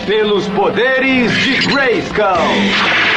[0.00, 3.11] pelos poderes de Grayskull.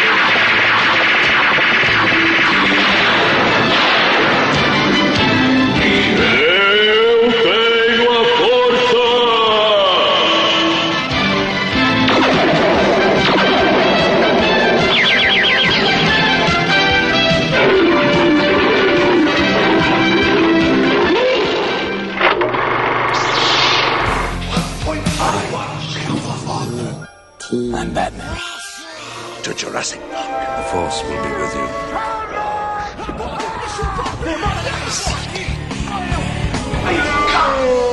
[29.75, 30.57] Jurassic Park.
[30.57, 31.67] The Force will be with you.
[36.88, 37.84] É.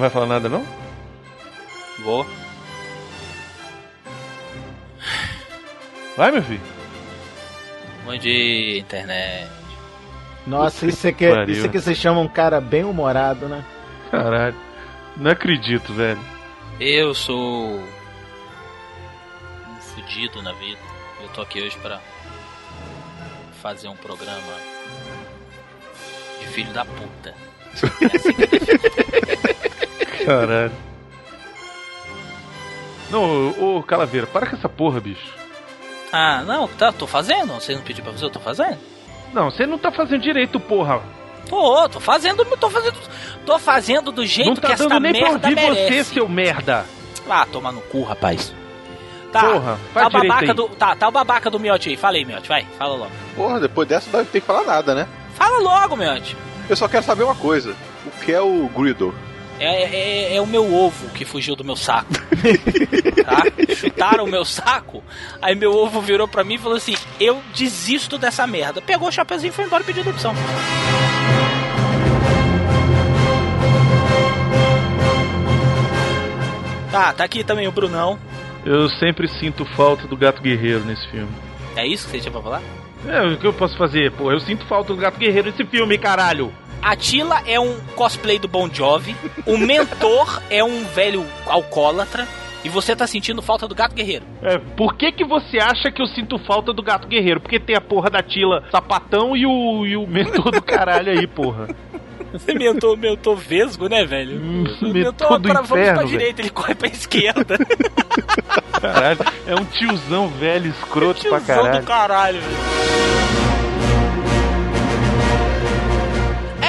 [0.00, 0.66] não vai falar nada, não?
[2.02, 2.26] Vou.
[6.16, 6.60] Vai, meu filho.
[8.06, 9.50] Bom dia, internet.
[10.46, 13.62] Nossa, isso aqui, que é- isso aqui você chama um cara bem humorado, né?
[14.10, 14.56] Caralho.
[15.18, 16.18] Não acredito, velho.
[16.80, 17.86] Eu sou um
[19.94, 20.80] fudido na vida.
[21.22, 22.00] Eu tô aqui hoje pra
[23.62, 24.54] fazer um programa
[26.40, 27.34] de filho da puta.
[30.24, 30.72] Caralho.
[33.10, 35.34] Não, ô, ô Calaveira, para com essa porra, bicho.
[36.12, 37.54] Ah, não, tá, tô fazendo.
[37.54, 38.78] Você não pediu pra fazer, eu tô fazendo.
[39.32, 41.00] Não, você não tá fazendo direito, porra.
[41.48, 42.98] Tô, tô fazendo, tô fazendo,
[43.44, 46.04] tô fazendo do jeito não tá que esta dando nem pra merda ouvir merece.
[46.04, 46.84] você, seu merda.
[47.28, 48.52] Ah, toma no cu, rapaz.
[49.32, 50.52] Tá, Porra, tá o babaca aí.
[50.52, 51.96] do, tá, tá o babaca do Miote aí.
[51.96, 53.12] Fala aí, Miote, vai, fala logo.
[53.36, 55.06] Porra, depois dessa não ter que falar nada, né?
[55.34, 56.36] Fala logo, Miote.
[56.68, 57.76] Eu só quero saber uma coisa.
[58.06, 59.14] O que é o Griddle?
[59.60, 62.10] É, é, é o meu ovo que fugiu do meu saco.
[63.22, 63.74] tá?
[63.74, 65.04] Chutaram o meu saco,
[65.40, 68.80] aí meu ovo virou pra mim e falou assim: Eu desisto dessa merda.
[68.80, 70.34] Pegou o chapeuzinho e foi embora pedindo opção.
[76.90, 78.18] Tá, tá aqui também o Brunão.
[78.64, 81.30] Eu sempre sinto falta do gato guerreiro nesse filme.
[81.76, 82.62] É isso que você tinha pra falar?
[83.06, 84.10] É, o que eu posso fazer?
[84.12, 86.52] Pô, eu sinto falta do gato guerreiro nesse filme, caralho.
[86.82, 89.14] Atila é um cosplay do Bon Jovi.
[89.46, 92.26] O mentor é um velho alcoólatra.
[92.62, 94.26] E você tá sentindo falta do gato guerreiro.
[94.42, 97.40] É, por que que você acha que eu sinto falta do gato guerreiro?
[97.40, 101.26] Porque tem a porra da Tila sapatão e o, e o mentor do caralho aí,
[101.26, 101.68] porra.
[102.32, 104.38] Você mentou, mentou vesgo, né, velho?
[104.38, 107.56] mentor mentou do pra, vamos pra inferno, direita, ele corre pra esquerda.
[108.80, 111.80] Caralho, é um tiozão velho, escroto pra Tiozão caralho.
[111.80, 112.56] do caralho, velho.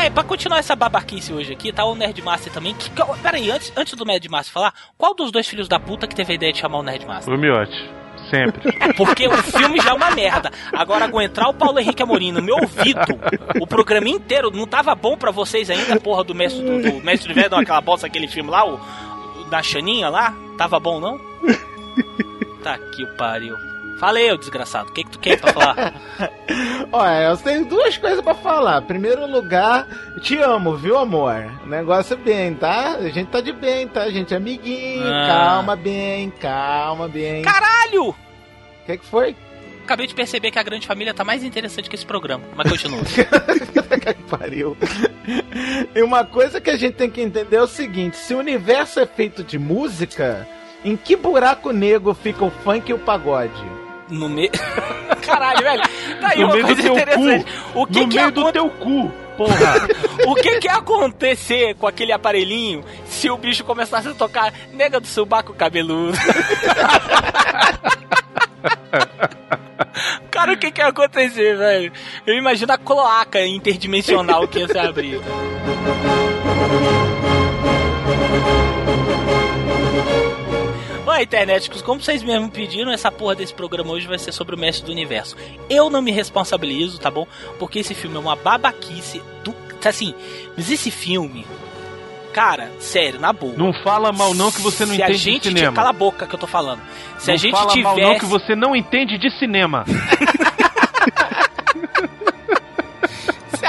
[0.02, 2.74] É, pra continuar essa babaquice hoje aqui, tá o Nerdmaster também.
[2.74, 6.08] Que, que, pera aí, antes, antes do Nerdmaster falar, qual dos dois filhos da puta
[6.08, 7.32] que teve a ideia de chamar o Nerdmaster?
[7.32, 7.88] O Miote,
[8.32, 8.72] sempre.
[8.98, 10.52] Porque o filme já é uma merda.
[10.74, 13.00] Agora, aguentar o Paulo Henrique Amorim no meu ouvido,
[13.62, 17.32] o programa inteiro, não tava bom pra vocês ainda, porra do Mestre do, do Mestre
[17.32, 18.80] do Inverno, aquela bosta, aquele filme lá, o,
[19.40, 20.34] o da Xaninha lá?
[20.58, 21.22] Tava bom, não?
[22.64, 23.56] Tá que o pariu.
[24.02, 25.94] Falei, ô desgraçado, o que, que tu quer pra falar?
[26.92, 28.82] Olha, eu tenho duas coisas pra falar.
[28.82, 29.86] Primeiro lugar,
[30.22, 31.52] te amo, viu, amor?
[31.64, 32.96] O negócio é bem, tá?
[32.96, 34.02] A gente tá de bem, tá?
[34.02, 35.06] A gente é amiguinho.
[35.06, 35.28] Ah.
[35.28, 37.44] Calma bem, calma bem.
[37.44, 38.10] Caralho!
[38.10, 38.16] O
[38.88, 39.36] que, que foi?
[39.84, 42.44] Acabei de perceber que a grande família tá mais interessante que esse programa.
[42.56, 43.04] Mas continua.
[44.28, 44.76] pariu.
[45.94, 49.00] E uma coisa que a gente tem que entender é o seguinte: se o universo
[49.00, 50.48] é feito de música,
[50.84, 53.81] em que buraco negro fica o funk e o pagode?
[54.12, 54.52] No meio.
[55.26, 55.82] Caralho, velho.
[56.20, 57.46] Tá aí No uma meio do coisa interessante.
[57.74, 59.88] O que no que meio aconte- do teu cu, porra.
[60.28, 65.00] O que que ia acontecer com aquele aparelhinho se o bicho começasse a tocar nega
[65.00, 66.16] do subaco cabeludo?
[70.30, 71.92] Cara, o que que ia acontecer, velho?
[72.26, 75.20] Eu imagino a cloaca interdimensional que ia se abrir.
[81.24, 84.86] Internet, como vocês mesmo pediram, essa porra desse programa hoje vai ser sobre o Mestre
[84.86, 85.36] do Universo.
[85.70, 87.28] Eu não me responsabilizo, tá bom?
[87.60, 89.54] Porque esse filme é uma babaquice do.
[89.84, 90.14] Assim,
[90.56, 91.46] mas esse filme.
[92.34, 93.54] Cara, sério, na boa.
[93.58, 95.76] Não fala mal não que você não Se a entende gente de cinema.
[95.76, 96.82] Cala a boca que eu tô falando.
[97.18, 99.84] Se não a gente fala mal não que você não entende de cinema.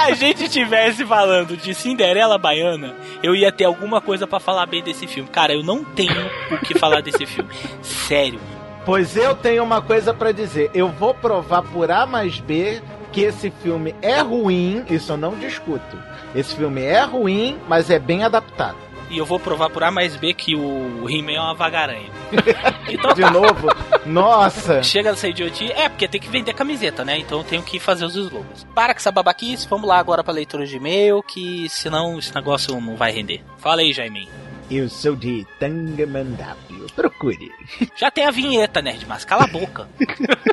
[0.03, 4.83] a gente tivesse falando de Cinderela Baiana, eu ia ter alguma coisa pra falar bem
[4.83, 5.29] desse filme.
[5.29, 7.49] Cara, eu não tenho o que falar desse filme.
[7.81, 8.39] Sério.
[8.85, 10.69] Pois eu tenho uma coisa pra dizer.
[10.73, 12.81] Eu vou provar por A mais B
[13.13, 15.97] que esse filme é ruim, isso eu não discuto.
[16.35, 18.77] Esse filme é ruim, mas é bem adaptado.
[19.13, 22.09] E eu vou provar por A mais B que o He-Man é uma vagaranha.
[22.89, 23.31] Então De tá.
[23.31, 23.67] novo,
[24.05, 24.83] nossa.
[24.83, 25.71] Chega dessa idiotia.
[25.73, 27.17] É, porque tem que vender camiseta, né?
[27.17, 28.65] Então eu tenho que fazer os slogans.
[28.75, 32.79] Para com essa babaquice, vamos lá agora pra leitura de e-mail, que senão esse negócio
[32.81, 33.41] não vai render.
[33.57, 34.27] Fala aí, Jaime.
[34.69, 36.87] Eu sou de Tangamandápio.
[36.95, 37.51] Procure.
[37.95, 39.87] Já tem a vinheta, Nerd, mas cala a boca.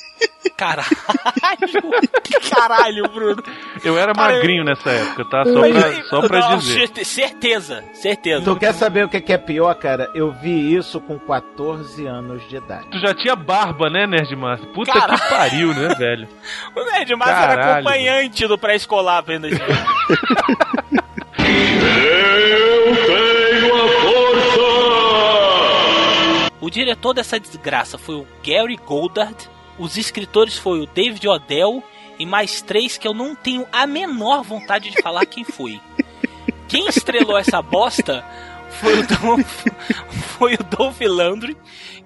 [0.57, 0.89] Caralho!
[2.53, 3.41] Caralho, Bruno.
[3.83, 5.43] Eu era Cara, magrinho nessa época, tá?
[5.45, 6.73] Só Mas, pra, só pra não, dizer.
[6.79, 8.43] certe- Certeza, certeza.
[8.43, 10.09] Tu quer saber o que é pior, cara?
[10.13, 12.87] Eu vi isso com 14 anos de idade.
[12.91, 14.67] Tu já tinha barba, né, Nerdmaster?
[14.69, 15.19] Puta Caralho.
[15.19, 16.27] que pariu, né, velho?
[16.75, 17.71] O Nerd Massa era Caralho.
[17.87, 19.81] acompanhante do pré-escolar vendo esse filme.
[21.41, 24.61] Eu tenho a força!
[26.61, 29.49] O diretor dessa desgraça foi o Gary Goldard.
[29.79, 31.83] Os escritores foi o David Odell
[32.19, 35.79] e mais três que eu não tenho a menor vontade de falar quem foi.
[36.67, 38.23] Quem estrelou essa bosta
[38.69, 39.65] foi o Dolph,
[40.37, 41.57] foi o Dolph Landry,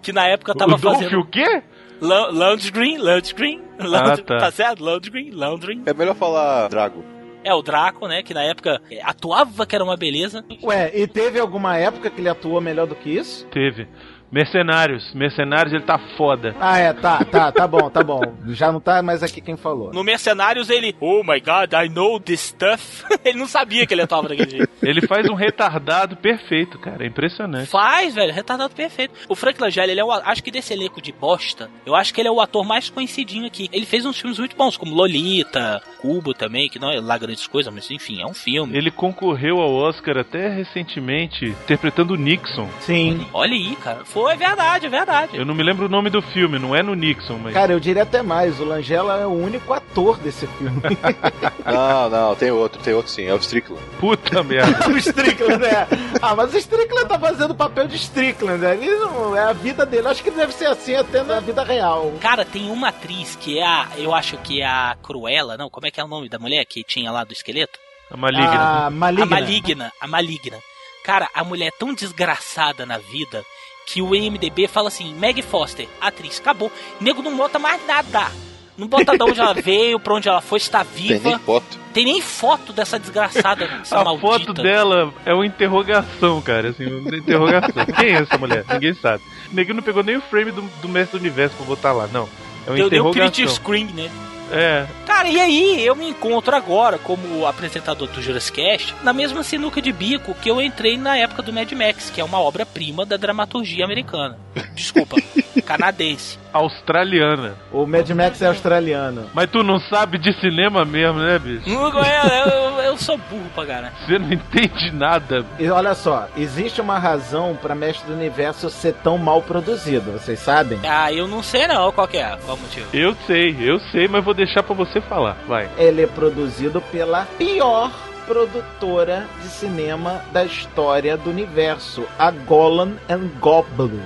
[0.01, 1.61] que na época tava o Dolph fazendo o quê?
[2.01, 4.37] La- Landry, Landry, Landry, tá.
[4.37, 4.83] tá certo?
[4.83, 5.81] Landry, Landry.
[5.85, 7.03] É melhor falar Drago.
[7.43, 8.23] É o Draco, né?
[8.23, 10.43] Que na época é, atuava que era uma beleza.
[10.63, 13.45] Ué, e teve alguma época que ele atuou melhor do que isso?
[13.51, 13.87] Teve.
[14.31, 15.13] Mercenários.
[15.13, 16.55] Mercenários, ele tá foda.
[16.59, 18.21] Ah, é, tá, tá, tá bom, tá bom.
[18.47, 19.93] Já não tá mais aqui quem falou.
[19.93, 23.03] No Mercenários ele, oh my god, I know this stuff.
[23.23, 24.69] ele não sabia que ele atuava daquele jeito.
[24.81, 27.03] Ele faz um retardado perfeito, cara.
[27.03, 27.67] É impressionante.
[27.67, 29.13] Faz, velho, retardado perfeito.
[29.29, 32.21] O Frank Langella, ele é o, acho que desse elenco de bosta, eu acho que
[32.21, 33.69] ele é o ator mais conhecidinho aqui.
[33.71, 37.47] Ele fez uns filmes muito bons, como Lolita, Cubo também, que não é lá grandes
[37.47, 38.75] coisas, mas enfim, é um filme.
[38.77, 42.67] Ele concorreu ao Oscar até recentemente, interpretando o Nixon.
[42.81, 43.25] Sim.
[43.33, 44.05] Olha aí, cara.
[44.15, 45.35] Foi verdade, é verdade.
[45.35, 47.53] Eu não me lembro o nome do filme, não é no Nixon, mas.
[47.53, 50.81] Cara, eu diria até mais, o Langella é o único ator desse filme.
[51.65, 53.83] Não, não, tem outro, tem outro sim, é o Strickland.
[53.99, 54.87] Puta merda.
[54.87, 55.87] o Strickland, é.
[56.21, 58.75] Ah, mas o Strickland tá fazendo o papel de Strickland, né?
[58.75, 60.07] Ele não, é a vida dele.
[60.07, 62.13] Acho que deve ser assim até na vida real.
[62.21, 63.87] Cara, tem uma atriz que é a.
[63.97, 65.69] Eu acho que é a Cruella, não?
[65.69, 67.79] Como é que é o nome da mulher que tinha lá do esqueleto?
[68.09, 68.85] A maligna.
[68.85, 69.23] A maligna.
[69.23, 69.91] A maligna.
[69.99, 70.59] A maligna.
[71.03, 73.43] Cara, a mulher é tão desgraçada na vida
[73.85, 76.71] que o IMDB fala assim: Meg Foster, atriz, acabou.
[76.99, 78.31] O nego não bota mais nada.
[78.77, 81.39] Não bota de onde ela veio, pra onde ela foi, se tá Tem nem viva.
[81.39, 81.79] foto.
[81.93, 84.27] Tem nem foto dessa desgraçada, dessa A maldita.
[84.47, 86.69] foto dela é uma interrogação, cara.
[86.71, 87.85] Assim, uma interrogação.
[87.97, 88.65] Quem é essa mulher?
[88.69, 89.23] Ninguém sabe.
[89.49, 92.07] O neguinho não pegou nem o frame do, do Mestre do Universo pra botar lá,
[92.07, 92.27] não.
[92.67, 93.47] É uma Deu, deu um interrogação.
[93.47, 94.11] screen, né?
[94.51, 94.85] É,
[95.15, 99.81] Cara, e aí eu me encontro agora como apresentador do Jurassic Cast na mesma sinuca
[99.81, 103.15] de bico que eu entrei na época do Mad Max, que é uma obra-prima da
[103.15, 104.37] dramaturgia americana.
[104.73, 105.15] Desculpa.
[105.65, 106.37] Canadense.
[106.53, 107.55] Australiana.
[107.71, 109.29] O Mad Max é australiano.
[109.33, 111.67] Mas tu não sabe de cinema mesmo, né, bicho?
[111.69, 113.93] Não conheço, eu, eu sou burro pra caralho.
[114.05, 115.45] Você não entende nada.
[115.57, 120.39] E olha só, existe uma razão pra Mestre do Universo ser tão mal produzido, vocês
[120.39, 120.79] sabem?
[120.83, 122.87] Ah, eu não sei não qual que é, qual o motivo.
[122.93, 125.37] Eu sei, eu sei, mas vou deixar pra você falar.
[125.47, 125.69] Vai.
[125.77, 127.91] Ele é produzido pela pior
[128.27, 134.01] produtora de cinema da história do universo, a Golan and Goblin.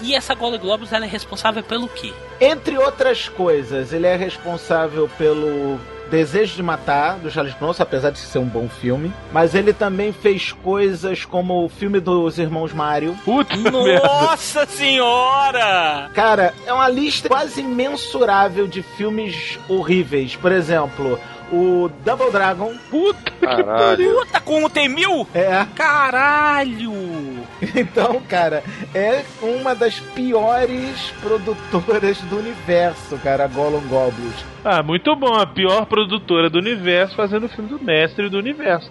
[0.00, 2.12] E essa Golden Globes, ela é responsável pelo quê?
[2.40, 5.78] Entre outras coisas, ele é responsável pelo
[6.10, 9.12] Desejo de Matar, do Charles Bronson, apesar de ser um bom filme.
[9.32, 13.16] Mas ele também fez coisas como o filme dos irmãos Mario.
[13.24, 14.06] Puta merda.
[14.06, 16.10] Nossa senhora!
[16.14, 20.34] Cara, é uma lista quase imensurável de filmes horríveis.
[20.36, 21.18] Por exemplo,
[21.52, 22.74] o Double Dragon.
[22.90, 24.14] Puta Caralho.
[24.14, 25.26] Puta, como tem mil?
[25.34, 25.66] É.
[25.74, 27.37] Caralho!
[27.74, 28.62] Então, cara,
[28.94, 34.44] é uma das piores produtoras do universo, cara, a Gollum Goblins.
[34.64, 35.34] Ah, muito bom.
[35.34, 38.90] A pior produtora do universo fazendo o filme do mestre do universo.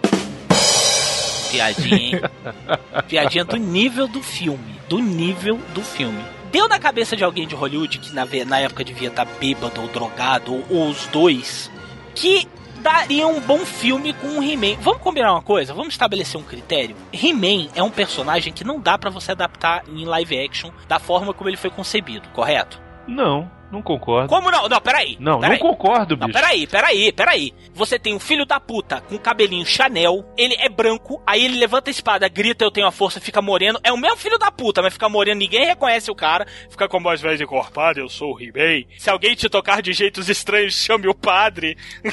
[1.50, 2.20] Piadinha, hein?
[3.08, 4.78] Piadinha do nível do filme.
[4.88, 6.22] Do nível do filme.
[6.52, 9.88] Deu na cabeça de alguém de Hollywood que na, na época devia estar bêbado ou
[9.88, 11.70] drogado, ou, ou os dois,
[12.14, 12.48] que
[12.88, 14.80] daria um bom filme com um He-Man.
[14.80, 15.74] Vamos combinar uma coisa?
[15.74, 16.96] Vamos estabelecer um critério?
[17.12, 21.34] He-Man é um personagem que não dá pra você adaptar em live action da forma
[21.34, 22.80] como ele foi concebido, correto?
[23.06, 24.28] Não, não concordo.
[24.28, 24.68] Como não?
[24.68, 25.16] Não, peraí.
[25.20, 25.58] Não, peraí.
[25.58, 26.38] não concordo, Não, bicho.
[26.38, 27.52] peraí, peraí, peraí.
[27.74, 31.90] Você tem um filho da puta com cabelinho Chanel, ele é branco, aí ele levanta
[31.90, 33.78] a espada, grita, eu tenho a força, fica moreno.
[33.84, 37.00] É o mesmo filho da puta, mas fica moreno, ninguém reconhece o cara, fica com
[37.00, 38.84] voz velha encorpada, eu sou o He-Man.
[38.98, 41.76] Se alguém te tocar de jeitos estranhos, chame o padre,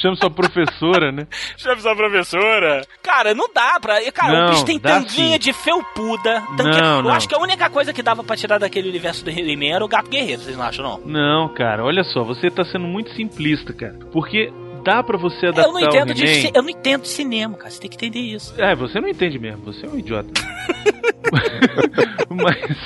[0.00, 1.26] Chama sua professora, né?
[1.56, 2.82] chame sua professora.
[3.02, 4.00] Cara, não dá pra.
[4.12, 5.38] Cara, Não, o bicho tem tanguinha sim.
[5.38, 6.40] de felpuda.
[6.56, 7.10] tanguinha- Não, eu não.
[7.12, 9.88] acho que a única coisa que dava pra tirar daquele universo do He-Man era o
[9.88, 11.00] gato guerreiro, vocês não acham, não?
[11.06, 13.98] Não, cara, olha só, você tá sendo muito simplista, cara.
[14.12, 14.52] Porque
[14.84, 17.70] dá pra você adaptar Eu não entendo o de, eu não entendo de cinema, cara.
[17.70, 18.54] Você tem que entender isso.
[18.60, 20.30] É, você não entende mesmo, você é um idiota.
[22.30, 22.76] Mas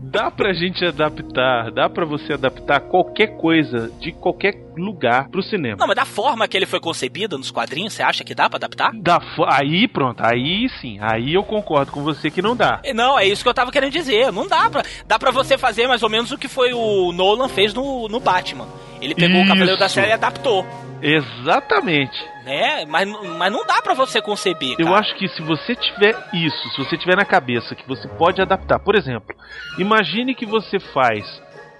[0.00, 5.76] dá pra gente adaptar, dá pra você adaptar qualquer coisa de qualquer lugar pro cinema.
[5.78, 8.56] Não, mas da forma que ele foi concebido nos quadrinhos, você acha que dá pra
[8.56, 8.92] adaptar?
[8.94, 12.80] Da aí pronto, aí sim, aí eu concordo com você que não dá.
[12.94, 14.32] Não, é isso que eu tava querendo dizer.
[14.32, 14.82] Não dá pra.
[15.06, 18.20] Dá pra você fazer mais ou menos o que foi o Nolan fez no, no
[18.20, 18.66] Batman.
[19.00, 19.94] Ele pegou o Cavaleiro da Isso.
[19.94, 20.66] Série e adaptou.
[21.02, 22.22] Exatamente.
[22.44, 22.84] Né?
[22.86, 23.08] Mas,
[23.38, 24.76] mas não dá pra você conceber.
[24.78, 24.98] Eu cara.
[24.98, 28.78] acho que se você tiver isso, se você tiver na cabeça que você pode adaptar,
[28.78, 29.34] por exemplo,
[29.78, 31.24] imagine que você faz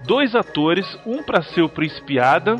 [0.07, 2.57] dois atores, um pra ser o Príncipe Adam,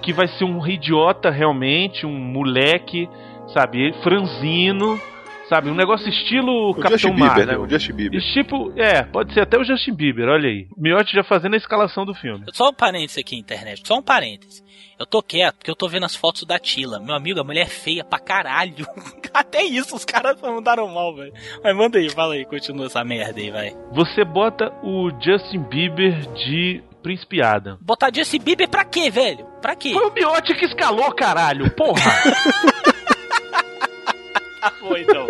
[0.00, 3.08] que vai ser um idiota realmente, um moleque,
[3.52, 5.00] sabe, franzino,
[5.48, 7.44] sabe, um negócio estilo O Capitão Justin Bieber, né?
[7.44, 7.62] Marvel.
[7.62, 8.20] O Justin Bieber.
[8.20, 10.66] E tipo, é, pode ser até o Justin Bieber, olha aí.
[10.76, 12.44] Miotti já fazendo a escalação do filme.
[12.52, 13.82] Só um parênteses aqui, internet.
[13.86, 14.62] Só um parênteses.
[14.98, 17.00] Eu tô quieto porque eu tô vendo as fotos da Tila.
[17.00, 18.86] Meu amigo, a mulher é feia pra caralho.
[19.32, 21.32] Até isso, os caras mandaram mal, velho.
[21.64, 23.74] Mas manda aí, fala aí, continua essa merda aí, vai.
[23.92, 27.78] Você bota o Justin Bieber de Príncipe Adam.
[27.80, 29.46] Botar Justin Bieber pra quê, velho?
[29.60, 29.92] Pra quê?
[29.92, 32.00] Foi o Miotti que escalou, caralho, porra!
[34.62, 35.26] Ah, foi então.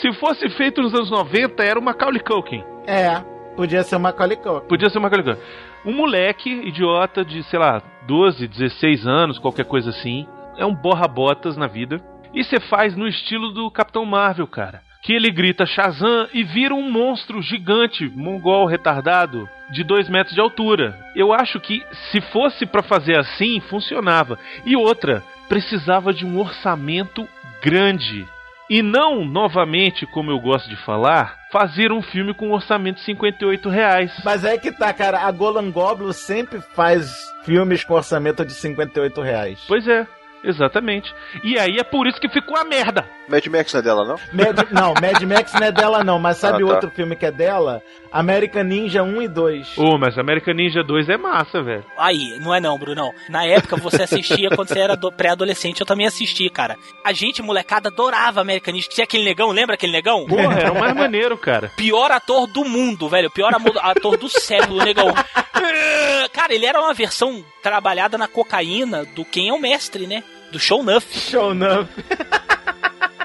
[0.00, 2.64] Se fosse feito nos anos 90, era o Macaulay Culkin.
[2.84, 3.20] É,
[3.54, 4.66] podia ser uma Macaulay Culkin.
[4.66, 5.40] Podia ser o Macaulay Culkin.
[5.86, 10.26] Um moleque idiota de, sei lá, 12, 16 anos, qualquer coisa assim.
[10.56, 12.00] É um borra-botas na vida.
[12.32, 14.82] E você faz no estilo do Capitão Marvel, cara.
[15.04, 20.40] Que ele grita Shazam e vira um monstro gigante, mongol retardado, de 2 metros de
[20.40, 20.98] altura.
[21.14, 24.38] Eu acho que se fosse pra fazer assim, funcionava.
[24.64, 27.28] E outra, precisava de um orçamento
[27.62, 28.26] grande.
[28.68, 33.02] E não, novamente, como eu gosto de falar, fazer um filme com um orçamento de
[33.02, 34.10] 58 reais.
[34.24, 37.12] Mas é que tá, cara, a Golan Goblin sempre faz
[37.44, 39.62] filmes com orçamento de 58 reais.
[39.68, 40.06] Pois é,
[40.44, 41.12] exatamente.
[41.42, 43.04] E aí é por isso que ficou a merda.
[43.28, 44.16] Mad Max não é dela, não?
[44.32, 46.72] Mad, não, Mad Max não é dela não, mas sabe Ah, tá.
[46.74, 47.82] outro filme que é dela?
[48.12, 49.78] American Ninja 1 e 2.
[49.78, 51.84] Ô, mas American Ninja 2 é massa, velho.
[51.98, 53.10] Aí, não é não, Brunão.
[53.28, 56.76] Na época você assistia quando você era do- pré-adolescente, eu também assisti, cara.
[57.04, 58.88] A gente, molecada, adorava American Ninja.
[58.90, 60.26] Tinha aquele negão, lembra aquele negão?
[60.26, 61.70] Porra, era o mais maneiro, cara.
[61.76, 63.30] Pior ator do mundo, velho.
[63.30, 63.50] Pior
[63.82, 65.12] ator do século, o negão.
[66.32, 70.22] Cara, ele era uma versão trabalhada na cocaína do Quem é o Mestre, né?
[70.50, 71.18] Do Show Nuff.
[71.18, 71.88] Show enough.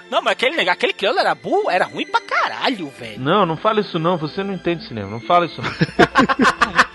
[0.10, 3.20] Não, mas aquele aquele crioulo era burro, era ruim pra caralho, velho.
[3.20, 5.70] Não, não fala isso não, você não entende cinema, não fala isso não.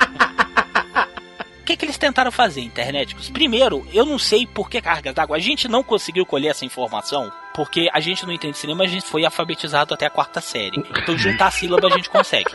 [1.61, 3.31] O que, que eles tentaram fazer, internéticos?
[3.31, 5.38] Primeiro, eu não sei por que cargas d'água.
[5.38, 7.33] A gente não conseguiu colher essa informação.
[7.54, 10.76] Porque a gente não entende cinema, a gente foi alfabetizado até a quarta série.
[10.95, 12.50] Então juntar a sílaba a gente consegue.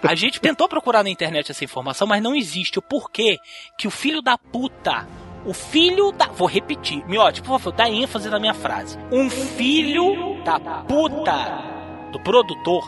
[0.00, 3.40] A gente tentou procurar na internet essa informação, mas não existe o porquê
[3.76, 5.04] que o filho da puta
[5.48, 6.26] o filho da.
[6.26, 7.02] Vou repetir.
[7.06, 8.98] Miote, por favor, dá ênfase na minha frase.
[9.10, 11.64] Um filho da puta
[12.12, 12.82] do produtor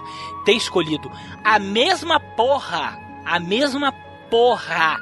[0.45, 1.11] ter escolhido
[1.43, 3.93] a mesma porra, a mesma
[4.31, 4.99] porra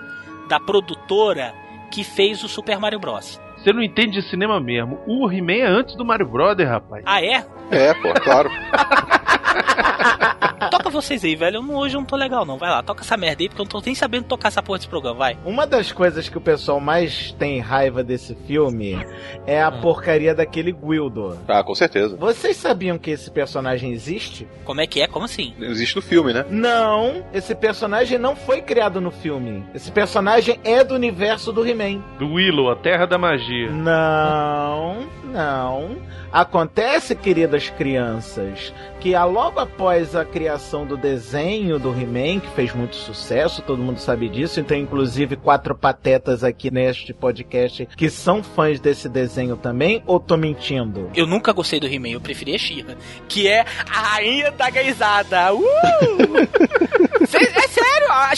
[0.48, 1.52] da produtora
[1.90, 3.40] que fez o Super Mario Bros.
[3.56, 5.00] Você não entende de cinema mesmo.
[5.04, 7.02] O He-Man é antes do Mario Brother, rapaz.
[7.04, 7.44] Ah, é?
[7.72, 8.48] É, pô, claro.
[10.70, 11.56] Toca vocês aí, velho.
[11.56, 12.58] Eu não- hoje eu não tô legal, não.
[12.58, 14.78] Vai lá, toca essa merda aí, porque eu não tô nem sabendo tocar essa porra
[14.78, 15.38] desse programa, vai.
[15.44, 18.98] Uma das coisas que o pessoal mais tem raiva desse filme
[19.46, 21.38] é a porcaria daquele Guildo.
[21.46, 22.16] Ah, com certeza.
[22.16, 24.46] Vocês sabiam que esse personagem existe?
[24.64, 25.06] Como é que é?
[25.06, 25.54] Como assim?
[25.60, 26.44] Existe no filme, né?
[26.50, 29.64] Não, esse personagem não foi criado no filme.
[29.74, 32.02] Esse personagem é do universo do He-Man.
[32.18, 33.70] Do Willow, a Terra da Magia.
[33.70, 35.96] Não, não.
[36.30, 42.74] Acontece, queridas crianças, que a- logo após a criação do desenho do He-Man, que fez
[42.74, 48.10] muito sucesso, todo mundo sabe disso, e tem inclusive quatro patetas aqui neste podcast que
[48.10, 51.10] são fãs desse desenho também, ou tô mentindo?
[51.14, 52.94] Eu nunca gostei do He-Man, eu preferi a She-Ra,
[53.28, 55.52] que é a rainha da gaysada.
[55.54, 55.62] Uh!
[57.30, 58.34] É sério, a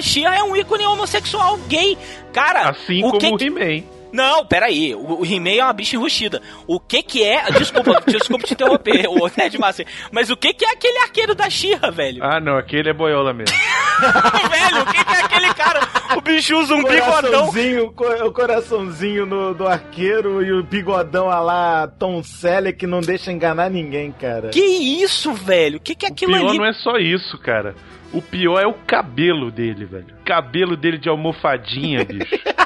[0.00, 1.96] She-Ra é um ícone homossexual gay.
[2.32, 3.84] Cara, Assim o como que o que- He-Man.
[4.12, 4.94] Não, peraí.
[4.94, 6.42] O, o He-Man é uma bicha enrustida.
[6.66, 7.50] O que que é...
[7.52, 9.86] Desculpa, desculpa te interromper, o Ned Master.
[10.10, 12.22] Mas o que que é aquele arqueiro da She-Ra, velho?
[12.22, 13.56] Ah, não, aquele é boiola mesmo.
[13.56, 15.80] velho, o que que é aquele cara?
[16.16, 17.46] O bicho usa um bigodão.
[17.46, 22.86] Coraçãozinho, co- o coraçãozinho no- do arqueiro e o bigodão a lá Tom Selleck que
[22.86, 24.48] não deixa enganar ninguém, cara.
[24.50, 25.78] Que isso, velho?
[25.78, 26.58] O que que é O aquilo pior ali?
[26.58, 27.74] não é só isso, cara.
[28.12, 30.06] O pior é o cabelo dele, velho.
[30.24, 32.34] Cabelo dele de almofadinha, bicho.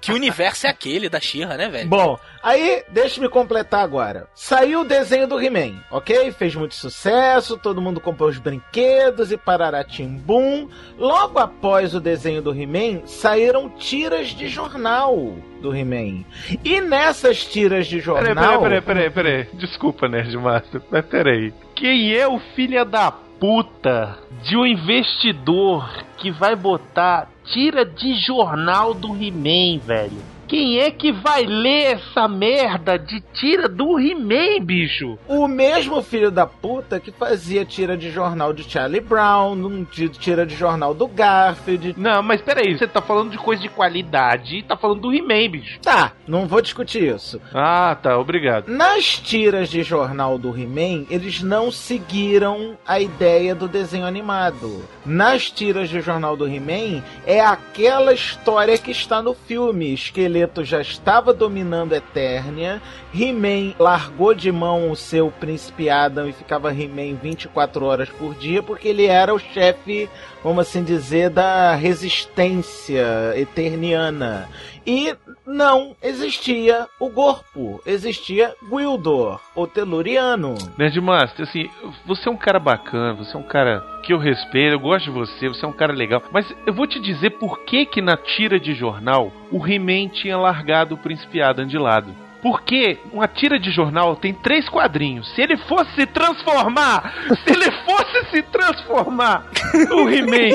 [0.00, 1.88] Que universo é aquele da She-Ra, né, velho?
[1.88, 4.26] Bom, aí deixa me completar agora.
[4.34, 6.30] Saiu o desenho do He-Man, ok?
[6.32, 10.68] Fez muito sucesso, todo mundo comprou os brinquedos e pararatimbum.
[10.98, 16.24] Logo após o desenho do He-Man, saíram tiras de jornal do He-Man.
[16.62, 18.60] E nessas tiras de Peraí, jornal...
[18.60, 19.48] peraí, peraí, peraí, peraí.
[19.54, 21.54] Desculpa, Nerd Master, mas peraí.
[21.74, 28.94] Quem é o filho da puta de um investidor que vai botar tira de jornal
[28.94, 30.33] do He-Man, velho?
[30.46, 35.18] Quem é que vai ler essa merda de tira do He-Man, bicho?
[35.26, 39.86] O mesmo filho da puta que fazia tira de jornal de Charlie Brown,
[40.20, 41.94] tira de jornal do Garfield.
[41.96, 45.50] Não, mas peraí, você tá falando de coisa de qualidade e tá falando do He-Man,
[45.50, 45.80] bicho.
[45.80, 47.40] Tá, não vou discutir isso.
[47.52, 48.68] Ah, tá, obrigado.
[48.68, 54.84] Nas tiras de jornal do He-Man, eles não seguiram a ideia do desenho animado.
[55.06, 59.94] Nas tiras de jornal do He-Man, é aquela história que está no filme.
[59.94, 60.33] Esqueleto
[60.64, 62.80] já estava dominando Eternia,
[63.14, 68.62] He-Man largou de mão o seu príncipe Adam e ficava He-Man 24 horas por dia,
[68.62, 70.08] porque ele era o chefe,
[70.42, 74.48] vamos assim dizer, da resistência eterniana.
[74.86, 75.14] E
[75.46, 80.56] não existia o corpo, existia Gwildor, o Teluriano.
[80.76, 81.70] Nerdmaster, assim,
[82.04, 85.10] você é um cara bacana, você é um cara que eu respeito, eu gosto de
[85.10, 86.22] você, você é um cara legal.
[86.32, 90.36] Mas eu vou te dizer por que que na tira de jornal o He-Man tinha
[90.36, 92.23] largado o Príncipe Adam de lado.
[92.44, 95.34] Porque uma tira de jornal tem três quadrinhos.
[95.34, 99.46] Se ele fosse se transformar, se ele fosse se transformar,
[99.90, 100.54] o He-Man,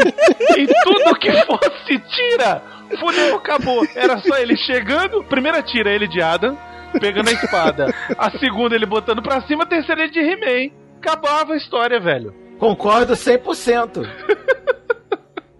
[0.55, 2.61] em tudo que fosse tira,
[2.99, 3.83] fudeu, acabou.
[3.95, 6.55] Era só ele chegando, primeira tira ele de Adam,
[7.01, 7.87] pegando a espada.
[8.15, 10.71] A segunda ele botando pra cima, a terceira ele de He-Man.
[10.99, 12.31] Acabava a história, velho.
[12.59, 14.07] Concordo 100%.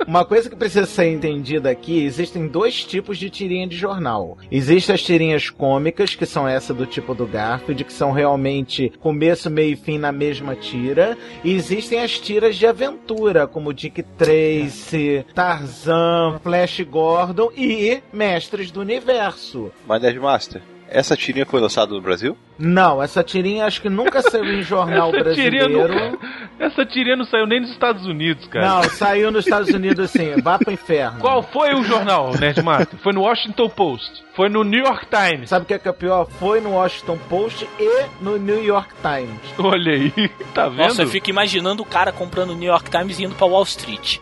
[0.10, 4.40] Uma coisa que precisa ser entendida aqui, existem dois tipos de tirinha de jornal.
[4.50, 9.52] Existem as tirinhas cômicas, que são essa do tipo do Garfield, que são realmente começo,
[9.52, 11.16] meio e fim na mesma tira.
[11.44, 18.82] E existem as tiras de aventura, como Dick Tracy, Tarzan, Flash Gordon e Mestres do
[18.82, 19.72] Universo.
[19.86, 22.38] Mas Nerdmaster, essa tirinha foi lançada no Brasil?
[22.58, 26.12] Não, essa tirinha acho que nunca saiu em jornal Essa tirinha, brasileiro.
[26.12, 26.28] nunca,
[26.60, 28.68] essa tirinha não saiu nem nos Estados Unidos, cara.
[28.68, 31.20] Não, saiu nos Estados Unidos assim, vá pro inferno.
[31.20, 33.00] Qual foi o jornal, Nerdmaster?
[33.00, 34.24] Foi no Washington Post.
[34.36, 35.50] Foi no New York Times.
[35.50, 36.26] Sabe o que é, que é pior?
[36.40, 39.40] Foi no Washington Post e no New York Times.
[39.58, 40.12] Olha aí,
[40.54, 40.88] tá vendo?
[40.88, 43.64] Nossa, eu fico imaginando o cara comprando o New York Times e indo pra Wall
[43.64, 44.20] Street.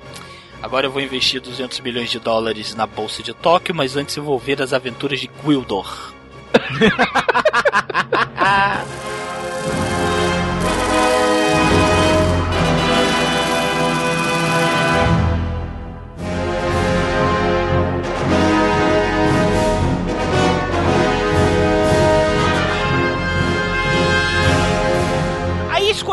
[0.62, 4.24] Agora eu vou investir 200 milhões de dólares na bolsa de Tóquio, mas antes eu
[4.24, 6.14] vou ver as aventuras de Gwildor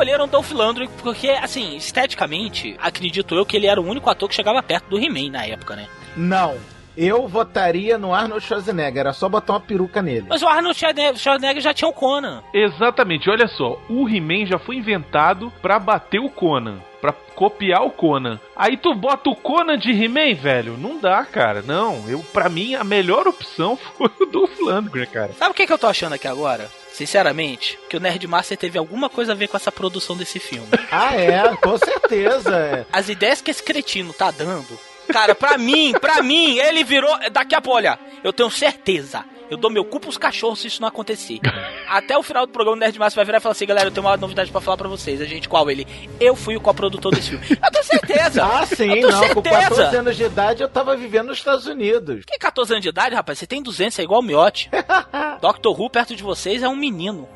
[0.05, 4.35] escolheram Dolph Lundgren porque, assim, esteticamente, acredito eu que ele era o único ator que
[4.35, 5.87] chegava perto do He-Man na época, né?
[6.17, 6.57] Não.
[6.97, 10.27] Eu votaria no Arnold Schwarzenegger, era só botar uma peruca nele.
[10.29, 10.79] Mas o Arnold
[11.17, 12.43] Schwarzenegger já tinha o Conan.
[12.53, 17.91] Exatamente, olha só, o He-Man já foi inventado pra bater o Conan, pra copiar o
[17.91, 18.39] Conan.
[18.55, 20.77] Aí tu bota o Conan de He-Man, velho?
[20.79, 21.63] Não dá, cara.
[21.63, 25.33] Não, eu para mim a melhor opção foi o Dolph Lundgren, cara.
[25.33, 26.71] Sabe o que, que eu tô achando aqui agora?
[26.93, 30.69] Sinceramente, que o Nerdmaster teve alguma coisa a ver com essa produção desse filme.
[30.93, 32.57] Ah, é, com certeza.
[32.57, 32.87] é.
[32.93, 34.79] As ideias que esse cretino tá dando.
[35.09, 37.17] Cara, pra mim, pra mim, ele virou.
[37.31, 39.25] Daqui a pouco, olha, eu tenho certeza.
[39.51, 41.39] Eu dou meu cu pros cachorros se isso não acontecer.
[41.87, 44.07] Até o final do programa, o Nerdmaster vai virar e falar assim: galera, eu tenho
[44.07, 45.21] uma novidade pra falar pra vocês.
[45.21, 45.87] A gente, qual ele?
[46.19, 47.47] Eu fui o coprodutor desse filme.
[47.51, 48.45] Eu tenho certeza.
[48.55, 49.29] Ah, sim, não.
[49.35, 49.99] Com 14 certeza.
[49.99, 52.25] anos de idade eu tava vivendo nos Estados Unidos.
[52.27, 53.39] Que 14 anos de idade, rapaz?
[53.39, 54.71] Você tem 200, é igual o miote.
[55.41, 57.29] Doctor Who perto de vocês é um menino.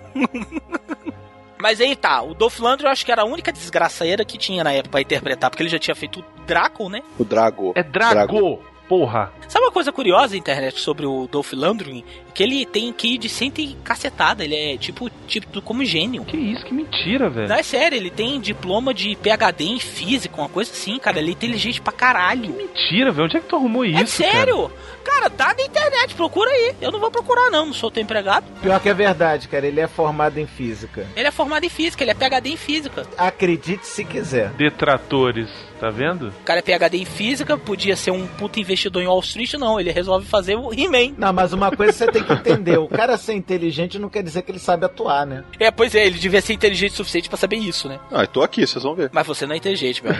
[1.61, 4.62] Mas aí tá, o Dolph Lundgren eu acho que era a única desgraceira que tinha
[4.62, 7.03] na época pra interpretar, porque ele já tinha feito Draco, né?
[7.19, 7.73] O Drago.
[7.77, 8.59] É Drago,
[8.89, 9.31] porra.
[9.47, 12.03] Sabe uma coisa curiosa na internet sobre o Dolph Lundgren?
[12.35, 16.25] Que ele tem QI de 100 e cacetada, ele é tipo, tipo como gênio.
[16.25, 17.49] Que isso, que mentira, velho.
[17.49, 21.19] Não, é sério, ele tem diploma de PhD em física, uma coisa assim, cara.
[21.19, 22.55] Ele é inteligente pra caralho.
[22.55, 23.27] Mentira, velho.
[23.27, 24.01] Onde é que tu arrumou isso?
[24.03, 24.71] é sério?
[25.05, 25.31] Cara?
[25.31, 26.75] tá na internet, procura aí.
[26.81, 28.47] Eu não vou procurar, não, não sou teu empregado.
[28.61, 31.07] Pior que é verdade, cara, ele é formado em física.
[31.17, 33.07] Ele é formado em física, ele é PhD em física.
[33.17, 34.51] Acredite se quiser.
[34.51, 36.29] Detratores, tá vendo?
[36.29, 39.79] O cara é PhD em física, podia ser um puta investidor em Wall Street, não.
[39.79, 41.14] Ele resolve fazer o He-Man.
[41.17, 44.43] Não, mas uma coisa você tem que entender: o cara ser inteligente não quer dizer
[44.43, 45.45] que ele sabe atuar, né?
[45.59, 47.99] É, pois é, ele devia ser inteligente o suficiente pra saber isso, né?
[48.11, 49.11] Ah, eu tô aqui, vocês vão ver.
[49.12, 50.12] Mas você não é inteligente, meu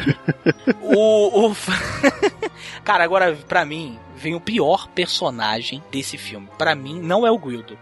[0.83, 1.57] o, o...
[2.85, 6.49] Cara, agora, pra mim, vem o pior personagem desse filme.
[6.57, 7.79] Pra mim, não é o Guildo.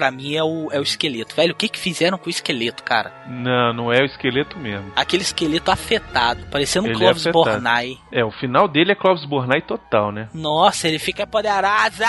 [0.00, 1.36] Pra mim é o, é o esqueleto.
[1.36, 3.12] Velho, o que que fizeram com o esqueleto, cara?
[3.28, 4.90] Não, não é o esqueleto mesmo.
[4.96, 7.44] Aquele esqueleto afetado, parecendo um Ele é Clovis afetado.
[7.44, 7.98] Bornai.
[8.10, 10.30] É, o final dele é Clovis Bornai total, né?
[10.32, 12.06] Nossa, ele fica poderosa!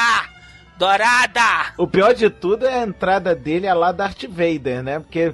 [0.77, 1.73] Dourada!
[1.77, 5.01] O pior de tudo é a entrada dele a lá Darth Vader, né?
[5.01, 5.33] Porque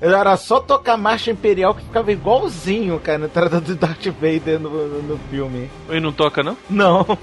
[0.00, 4.70] era só tocar Marcha Imperial que ficava igualzinho, cara, na entrada do Darth Vader no,
[4.70, 5.70] no, no filme.
[5.86, 6.56] Ele não toca, não?
[6.70, 7.06] Não.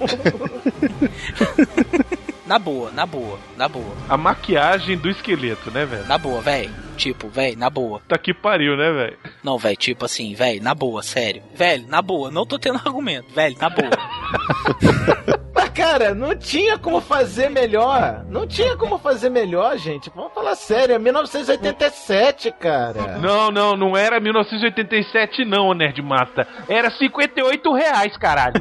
[2.48, 3.94] Na boa, na boa, na boa.
[4.08, 6.06] A maquiagem do esqueleto, né, velho?
[6.08, 6.74] Na boa, velho.
[6.96, 8.02] Tipo, velho, na boa.
[8.08, 9.18] Tá que pariu, né, velho?
[9.44, 11.44] Não, velho, tipo assim, velho, na boa, sério.
[11.54, 13.90] Velho, na boa, não tô tendo argumento, velho, na boa.
[15.54, 18.24] Mas, cara, não tinha como fazer melhor.
[18.30, 20.10] Não tinha como fazer melhor, gente.
[20.16, 23.18] Vamos falar sério, é 1987, cara.
[23.18, 26.48] Não, não, não era 1987 não, Nerd Mata.
[26.70, 28.54] Era 58 reais, caralho.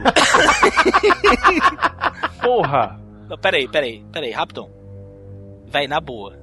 [2.43, 3.07] Porra.
[3.29, 4.71] Não, peraí, peraí, peraí, rapidão.
[5.67, 6.39] Véi, na boa.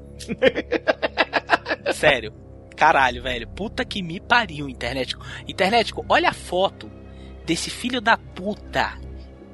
[1.94, 2.34] Sério.
[2.76, 3.48] Caralho, velho.
[3.48, 5.16] Puta que me pariu, internet.
[5.48, 6.92] Internet, olha a foto
[7.46, 8.98] desse filho da puta.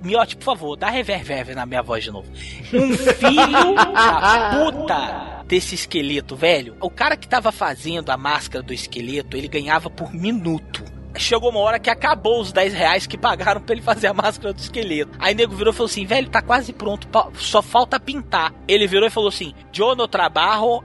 [0.01, 2.31] Miote, por favor, dá reverb na minha voz de novo.
[2.73, 6.77] Um filho da puta desse esqueleto, velho.
[6.79, 10.83] O cara que tava fazendo a máscara do esqueleto, ele ganhava por minuto.
[11.15, 14.54] Chegou uma hora que acabou os 10 reais que pagaram pra ele fazer a máscara
[14.54, 15.17] do esqueleto.
[15.19, 18.54] Aí o nego virou e falou assim: velho, tá quase pronto, só falta pintar.
[18.67, 20.08] Ele virou e falou assim: Yo no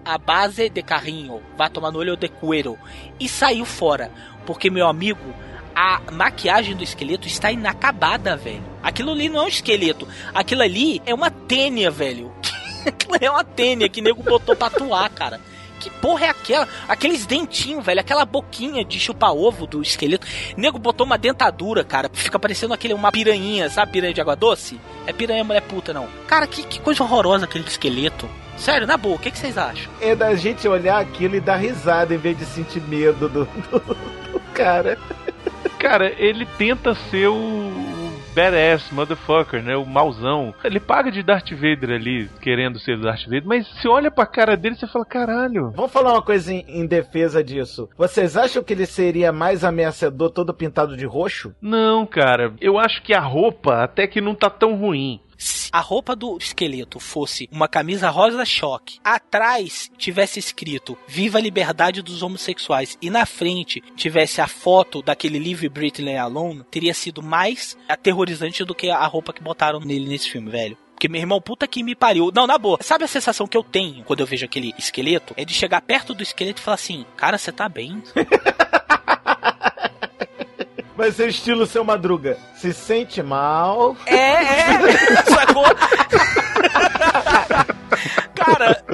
[0.04, 2.78] a base de carrinho, vai tomar no olho de cuero.
[3.20, 4.10] E saiu fora,
[4.46, 5.34] porque meu amigo,
[5.74, 8.64] a maquiagem do esqueleto está inacabada, velho.
[8.82, 12.32] Aquilo ali não é um esqueleto, aquilo ali é uma tênia, velho.
[13.18, 15.40] É uma tênia que o nego botou pra atuar, cara.
[15.80, 16.68] Que porra é aquela?
[16.88, 18.00] Aqueles dentinhos, velho.
[18.00, 20.26] Aquela boquinha de chupar ovo do esqueleto.
[20.56, 22.10] O nego botou uma dentadura, cara.
[22.12, 23.92] Fica parecendo aquele, uma piranhinha, sabe?
[23.92, 24.80] Piranha de água doce?
[25.06, 26.08] É piranha mulher puta, não.
[26.26, 28.28] Cara, que, que coisa horrorosa aquele esqueleto.
[28.56, 29.92] Sério, na boa, o que, que vocês acham?
[30.00, 33.78] É da gente olhar aquilo e dar risada em vez de sentir medo do, do,
[33.80, 34.96] do cara.
[35.78, 37.93] Cara, ele tenta ser o
[38.34, 39.76] badass motherfucker, né?
[39.76, 40.54] O mauzão.
[40.64, 44.56] Ele paga de Darth Vader ali, querendo ser Darth Vader, mas você olha pra cara
[44.56, 45.70] dele e você fala, caralho.
[45.74, 47.88] Vamos falar uma coisa em, em defesa disso.
[47.96, 51.54] Vocês acham que ele seria mais ameaçador todo pintado de roxo?
[51.60, 55.20] Não, cara, eu acho que a roupa até que não tá tão ruim.
[55.36, 61.40] Se a roupa do esqueleto fosse uma camisa rosa choque, atrás tivesse escrito Viva a
[61.40, 67.22] liberdade dos homossexuais e na frente tivesse a foto daquele Live Britney Alone, teria sido
[67.22, 70.78] mais aterrorizante do que a roupa que botaram nele nesse filme, velho.
[70.94, 72.30] Porque, meu irmão, puta que me pariu.
[72.34, 72.78] Não, na boa.
[72.80, 75.34] Sabe a sensação que eu tenho quando eu vejo aquele esqueleto?
[75.36, 78.02] É de chegar perto do esqueleto e falar assim: Cara, você tá bem?
[80.96, 82.38] Vai ser estilo seu madruga.
[82.54, 83.96] Se sente mal.
[84.06, 84.78] É, é.
[85.26, 85.64] Sacou?
[88.34, 88.84] Cara,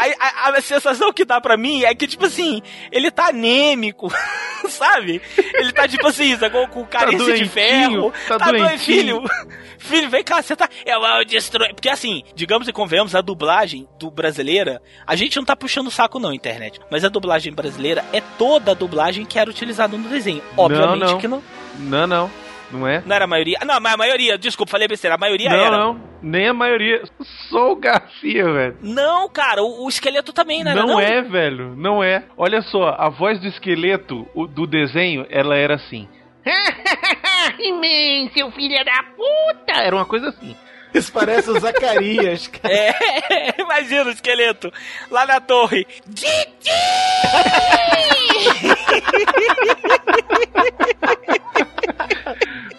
[0.00, 4.12] aí, a, a sensação que dá pra mim é que, tipo assim, ele tá anêmico,
[4.68, 5.20] sabe?
[5.54, 6.66] Ele tá, tipo assim, sacou?
[6.68, 8.12] com carência de doentinho, ferro.
[8.26, 8.78] tá doente, doentinho.
[8.78, 9.22] filho.
[9.80, 10.68] Filho, vem cá, você tá.
[10.84, 11.74] Eu vou destruir.
[11.74, 15.90] Porque assim, digamos e convenhamos, a dublagem do brasileira, a gente não tá puxando o
[15.90, 16.78] saco, não, internet.
[16.90, 20.42] Mas a dublagem brasileira é toda a dublagem que era utilizada no desenho.
[20.54, 21.18] Obviamente não.
[21.18, 21.42] que não.
[21.78, 22.30] Não, não.
[22.70, 23.02] Não é?
[23.04, 23.58] Não era a maioria.
[23.64, 25.14] Não, mas a maioria, desculpa, falei besteira.
[25.16, 25.76] A maioria não, era.
[25.76, 26.00] não.
[26.22, 27.02] Nem a maioria.
[27.48, 28.76] Só o Garcia, velho.
[28.82, 30.82] Não, cara, o, o esqueleto também não era.
[30.86, 31.74] Não é, velho.
[31.76, 32.24] Não é.
[32.36, 36.08] Olha só, a voz do esqueleto o- do desenho, ela era assim.
[37.58, 39.72] He-Man, seu filho da puta!
[39.80, 40.54] Era uma coisa assim.
[40.92, 42.74] Isso parece o Zacarias, cara.
[42.74, 44.72] É, imagina o esqueleto
[45.10, 45.86] lá na torre.
[46.06, 46.70] Didi!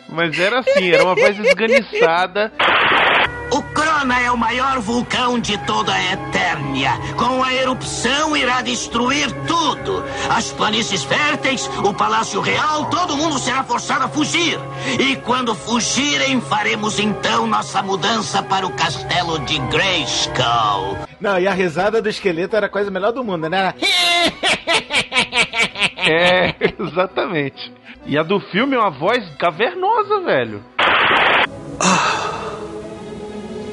[0.09, 2.51] Mas era assim, era uma voz esganiçada.
[3.51, 6.91] O Crona é o maior vulcão de toda a Eternia.
[7.17, 10.03] Com a erupção irá destruir tudo.
[10.29, 14.57] As planícies férteis, o Palácio Real, todo mundo será forçado a fugir.
[14.97, 20.97] E quando fugirem, faremos então nossa mudança para o castelo de Grayskull.
[21.19, 23.73] Não, e a risada do esqueleto era a coisa melhor do mundo, né?
[26.03, 27.71] É, exatamente.
[28.07, 30.63] E a do filme é uma voz cavernosa, velho.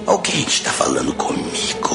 [0.08, 1.94] Alguém está falando comigo?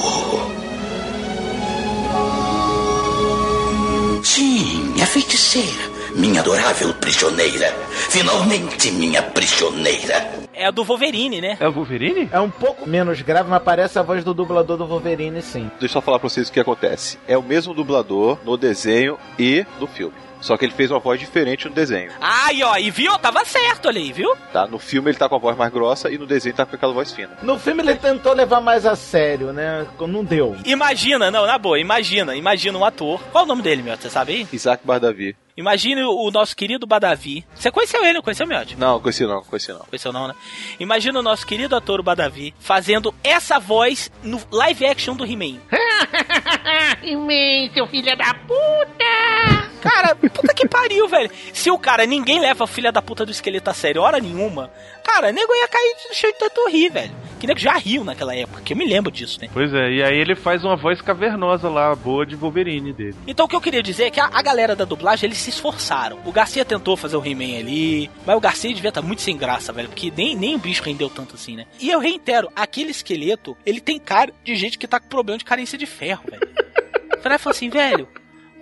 [4.24, 5.92] Sim, a feiticeira.
[6.16, 7.74] Minha adorável prisioneira.
[8.12, 10.32] Finalmente, minha prisioneira.
[10.54, 11.58] É a do Wolverine, né?
[11.60, 12.30] É o Wolverine?
[12.32, 15.72] É um pouco menos grave, mas parece a voz do dublador do Wolverine, sim.
[15.80, 17.18] Deixa eu só falar pra vocês o que acontece.
[17.28, 20.14] É o mesmo dublador no desenho e no filme.
[20.44, 23.18] Só que ele fez uma voz diferente no desenho, Ai, ó, e viu?
[23.18, 24.36] Tava certo ali, viu?
[24.52, 24.68] tá?
[24.68, 26.92] No filme ele tá com a voz mais grossa e no desenho tá com aquela
[26.94, 27.38] voz fina.
[27.42, 29.88] No filme ele tentou levar mais a sério, né?
[30.00, 30.58] Não deu.
[30.66, 33.22] Imagina, não, na boa, imagina, imagina um ator.
[33.32, 33.96] Qual o nome dele, meu?
[33.96, 34.48] Você sabe aí?
[34.52, 35.34] Isaac Bardavi.
[35.56, 37.46] Imagine o nosso querido Badavi.
[37.54, 38.76] Você conheceu ele, não conheceu, Miotti?
[38.76, 39.82] Não, conheci não, conheci não.
[39.82, 40.34] Conheceu não, né?
[40.80, 45.60] Imagina o nosso querido ator o Badavi fazendo essa voz no live action do He-Man.
[47.04, 49.73] He-Man, seu filho da puta!
[49.84, 51.30] Cara, puta que pariu, velho.
[51.52, 54.72] Se o cara, ninguém leva a filha da puta do esqueleto a sério, hora nenhuma,
[55.04, 57.12] cara, nego ia cair no chão de tanto rir, velho.
[57.38, 59.50] Que nego já riu naquela época, que eu me lembro disso, né?
[59.52, 63.16] Pois é, e aí ele faz uma voz cavernosa lá, boa de Wolverine dele.
[63.28, 65.50] Então o que eu queria dizer é que a, a galera da dublagem, eles se
[65.50, 66.18] esforçaram.
[66.24, 69.74] O Garcia tentou fazer o He-Man ali, mas o Garcia devia estar muito sem graça,
[69.74, 71.66] velho, porque nem, nem o bicho rendeu tanto assim, né?
[71.78, 75.44] E eu reitero, aquele esqueleto, ele tem cara de gente que tá com problema de
[75.44, 76.48] carência de ferro, velho.
[77.22, 78.08] Falou assim, velho,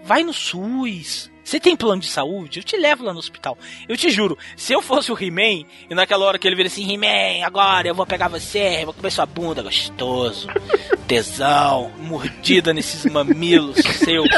[0.04, 1.30] vai no SUS.
[1.44, 2.60] Você tem plano de saúde?
[2.60, 3.58] Eu te levo lá no hospital.
[3.90, 6.90] Eu te juro, se eu fosse o He-Man, e naquela hora que ele vira assim,
[6.90, 10.48] He-Man, agora eu vou pegar você, vou comer sua bunda, gostoso,
[11.08, 14.30] tesão, mordida nesses mamilos seus.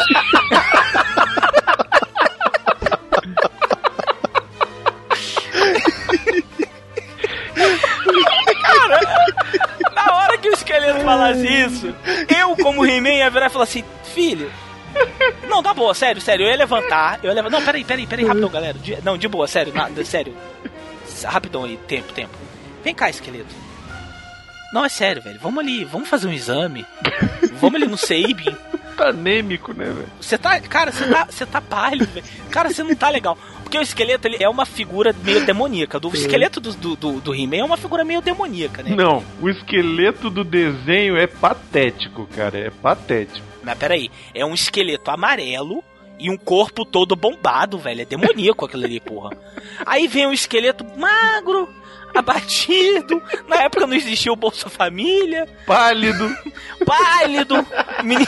[8.61, 8.99] Cara,
[9.93, 11.93] na hora que o esqueleto falasse isso,
[12.35, 13.83] eu, como He-Man, ia virar e falar assim:
[14.15, 14.51] Filho,
[15.47, 17.57] não, tá boa, sério, sério, eu ia levantar, eu ia levantar.
[17.59, 18.77] Não, peraí, peraí, peraí, rapidão, galera.
[18.77, 20.35] De- não, de boa, sério, nada, sério.
[21.25, 22.37] Rapidão aí, tempo, tempo.
[22.83, 23.53] Vem cá, esqueleto.
[24.73, 25.39] Não, é sério, velho.
[25.39, 26.85] Vamos ali, vamos fazer um exame.
[27.61, 28.55] Vamos ali no Sabin.
[28.93, 30.07] Tá anêmico, né, velho?
[30.21, 30.59] Você tá.
[30.59, 32.25] Cara, você tá, você tá pálido, velho.
[32.51, 33.35] Cara, você não tá legal.
[33.63, 35.99] Porque o esqueleto ele é uma figura meio demoníaca.
[35.99, 38.95] Do esqueleto do, do, do, do He-Man é uma figura meio demoníaca, né?
[38.95, 42.59] Não, o esqueleto do desenho é patético, cara.
[42.59, 43.47] É patético.
[43.63, 45.83] Mas peraí, é um esqueleto amarelo
[46.19, 48.01] e um corpo todo bombado, velho.
[48.01, 49.31] É demoníaco aquilo ali, porra.
[49.85, 51.67] Aí vem um esqueleto magro,
[52.13, 53.21] abatido.
[53.47, 55.47] Na época não existia o Bolsa Família.
[55.65, 56.29] Pálido.
[56.85, 57.55] Pálido.
[58.03, 58.27] Menino,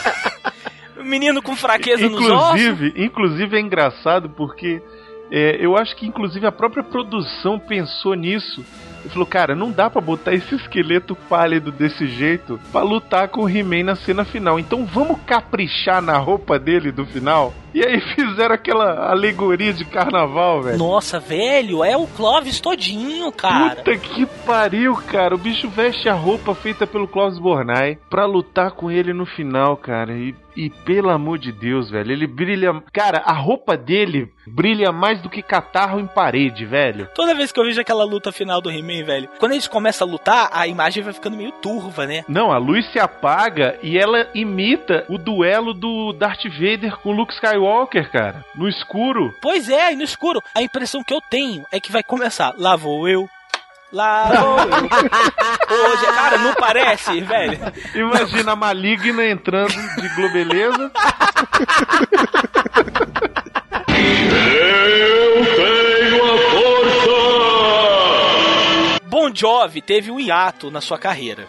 [1.04, 2.60] menino com fraqueza nos ossos.
[2.60, 4.82] Inclusive, inclusive é engraçado porque
[5.30, 8.64] é, eu acho que inclusive a própria produção pensou nisso.
[9.06, 13.42] E falou, cara, não dá pra botar esse esqueleto pálido desse jeito pra lutar com
[13.42, 14.58] o He-Man na cena final.
[14.58, 17.54] Então vamos caprichar na roupa dele do final.
[17.76, 20.78] E aí fizeram aquela alegoria de carnaval, velho.
[20.78, 23.76] Nossa, velho, é o Clóvis todinho, cara.
[23.76, 25.34] Puta que pariu, cara.
[25.34, 29.76] O bicho veste a roupa feita pelo Klaus Bornai pra lutar com ele no final,
[29.76, 30.14] cara.
[30.14, 32.82] E, e pelo amor de Deus, velho, ele brilha.
[32.94, 37.08] Cara, a roupa dele brilha mais do que catarro em parede, velho.
[37.14, 40.10] Toda vez que eu vejo aquela luta final do He-Man, velho, quando eles começam a
[40.10, 42.24] lutar, a imagem vai ficando meio turva, né?
[42.26, 47.34] Não, a luz se apaga e ela imita o duelo do Darth Vader com Luke
[47.34, 47.65] Skywalker,
[48.12, 48.44] cara.
[48.54, 49.34] No escuro.
[49.40, 50.42] Pois é, e no escuro.
[50.54, 52.54] A impressão que eu tenho é que vai começar.
[52.56, 53.28] Lá vou eu,
[53.92, 54.66] Lá vou eu.
[55.90, 57.58] Hoje, cara, não parece, velho?
[57.94, 60.92] Imagina a maligna entrando de Globeleza.
[63.88, 67.06] Eu tenho a força!
[69.04, 71.46] Bon Jovi teve um hiato na sua carreira.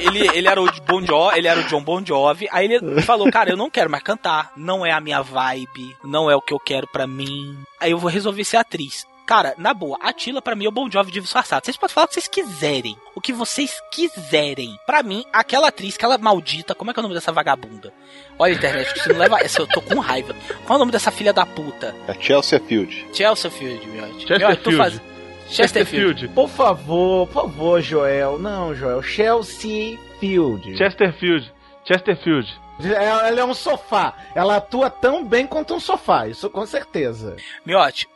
[0.00, 2.48] Ele, ele era o Bon Jovi, ele era o John Bon Jovi.
[2.50, 6.30] Aí ele falou, cara, eu não quero mais cantar, não é a minha vibe, não
[6.30, 7.56] é o que eu quero pra mim.
[7.80, 9.06] Aí eu vou resolver ser atriz.
[9.26, 11.64] Cara, na boa, a Tila pra mim é o Bon Jovi disfarçado.
[11.64, 12.96] Vocês podem falar o que vocês quiserem.
[13.12, 14.78] O que vocês quiserem.
[14.86, 17.92] Pra mim, aquela atriz, aquela maldita, como é que é o nome dessa vagabunda?
[18.38, 20.32] Olha, internet, você não leva essa, eu tô com raiva.
[20.64, 21.92] Qual é o nome dessa filha da puta?
[22.06, 23.08] É Chelsea Field.
[23.12, 24.20] Chelsea Field, meu.
[24.20, 25.15] Chesterfield.
[25.48, 26.28] Chesterfield.
[26.28, 28.38] Por favor, por favor, Joel.
[28.38, 29.02] Não, Joel.
[29.02, 30.76] Chelsea Field.
[30.76, 31.52] Chesterfield.
[31.84, 32.60] Chesterfield.
[32.82, 34.14] Ela, ela é um sofá.
[34.34, 37.36] Ela atua tão bem quanto um sofá, isso com certeza.
[37.64, 38.06] Miote,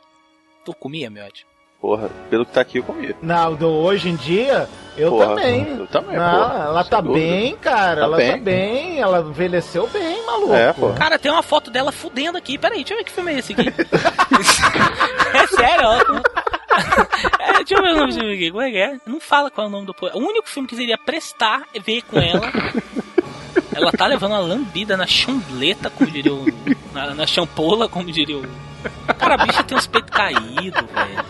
[0.63, 1.47] tu comia, Miote?
[1.79, 3.15] Porra, pelo que tá aqui eu comi.
[3.23, 5.77] Não, do hoje em dia, eu Porra, também.
[5.79, 7.25] eu também, Não, porra, ela tá dúvida.
[7.25, 7.95] bem, cara.
[8.01, 8.31] Tá ela bem.
[8.33, 8.99] tá bem.
[8.99, 10.53] Ela envelheceu bem, maluco.
[10.53, 10.93] É, pô.
[10.93, 12.55] Cara, tem uma foto dela fudendo aqui.
[12.59, 13.67] Peraí, deixa eu ver que filme é esse aqui.
[15.33, 15.97] é sério, ó.
[17.65, 18.51] Deixa eu ver o nome desse filme aqui.
[18.51, 18.99] Como é que é?
[19.05, 19.95] Não fala qual é o nome do.
[20.13, 22.51] O único filme que seria prestar é ver com ela.
[23.73, 26.45] Ela tá levando uma lambida na chambleta, como diria o.
[26.93, 28.43] Na, na champola, como diria o.
[29.17, 31.25] Cara, a bicha tem uns peitos caídos, velho.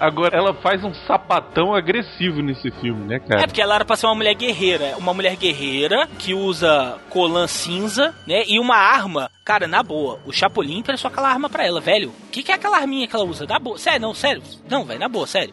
[0.00, 3.46] Agora, ela faz um sapatão agressivo nesse filme, né, É cara?
[3.46, 4.94] porque ela era pra ser uma mulher guerreira.
[4.98, 8.42] Uma mulher guerreira que usa colã cinza, né?
[8.46, 9.30] E uma arma.
[9.44, 12.10] Cara, na boa, o Chapolin emprestou aquela arma pra ela, velho.
[12.10, 13.44] O que, que é aquela arminha que ela usa?
[13.46, 13.76] Na boa.
[13.78, 14.42] Sério, não, sério.
[14.68, 15.52] Não, velho, na boa, sério.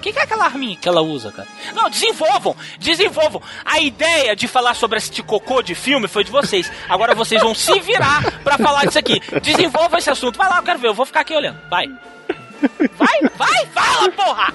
[0.00, 1.46] O que, que é aquela arminha que ela usa, cara?
[1.74, 2.56] Não, desenvolvam!
[2.78, 3.42] Desenvolvam!
[3.66, 6.72] A ideia de falar sobre esse cocô de filme foi de vocês.
[6.88, 9.20] Agora vocês vão se virar pra falar disso aqui.
[9.42, 10.38] Desenvolva esse assunto.
[10.38, 10.88] Vai lá, eu quero ver.
[10.88, 11.58] Eu vou ficar aqui olhando.
[11.68, 11.86] Vai.
[12.96, 14.54] Vai, vai, fala, porra!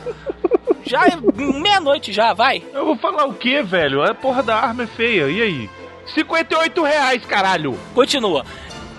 [0.84, 2.63] Já é meia-noite já, vai.
[2.73, 4.01] Eu vou falar o quê, velho?
[4.01, 5.29] A porra da arma é feia.
[5.29, 5.69] E aí?
[6.08, 7.77] 58 reais, caralho!
[7.93, 8.43] Continua.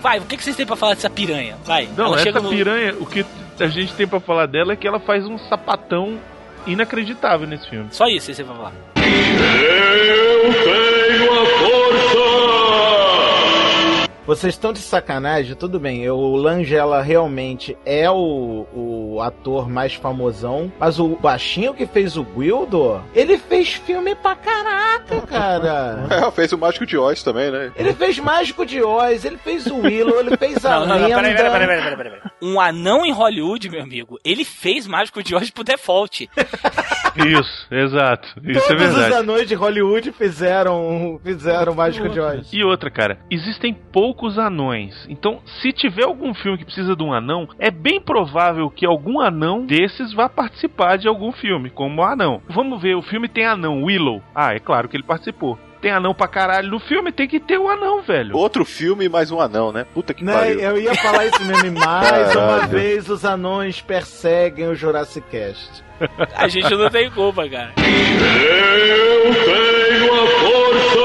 [0.01, 1.57] Vai, o que, que vocês têm pra falar dessa piranha?
[1.65, 1.89] Vai.
[1.97, 2.49] Não, essa no...
[2.49, 3.25] piranha, o que
[3.59, 6.17] a gente tem pra falar dela é que ela faz um sapatão
[6.67, 7.87] inacreditável nesse filme.
[7.91, 8.73] Só isso vocês vão falar.
[8.95, 12.26] Eu tenho a força!
[14.27, 16.09] Vocês estão de sacanagem, tudo bem.
[16.09, 22.25] O Langella realmente é o, o ator mais famosão, mas o baixinho que fez o
[22.25, 26.05] Guildo, ele fez filme pra caraca, cara.
[26.27, 27.71] É, fez o Mágico de Oz também, né?
[27.75, 31.07] Ele fez Mágico de Oz, ele fez o Willow, ele fez a Não, não, não,
[31.07, 31.15] lenda.
[31.15, 32.31] peraí, peraí, peraí, peraí, peraí, peraí.
[32.41, 36.29] Um anão em Hollywood, meu amigo, ele fez Mágico de hoje pro default.
[37.25, 38.27] Isso, exato.
[38.43, 39.13] Isso é Todos os verdade.
[39.15, 42.51] anões de Hollywood fizeram, fizeram Mágico de Oz.
[42.53, 45.05] E outra, cara, existem poucos anões.
[45.09, 49.19] Então, se tiver algum filme que precisa de um anão, é bem provável que algum
[49.19, 52.41] anão desses vá participar de algum filme, como o anão.
[52.47, 54.21] Vamos ver, o filme tem anão, Willow.
[54.33, 55.57] Ah, é claro que ele participou.
[55.81, 58.35] Tem anão pra caralho no filme, tem que ter o anão, velho.
[58.35, 59.85] Outro filme e mais um anão, né?
[59.93, 60.59] Puta que Né, pariu.
[60.59, 61.67] eu ia falar isso mesmo.
[61.67, 65.83] E mais uma vez os anões perseguem o Jurassic Cast.
[66.35, 67.73] A gente não tem culpa, cara.
[67.77, 70.97] Eu tenho a força!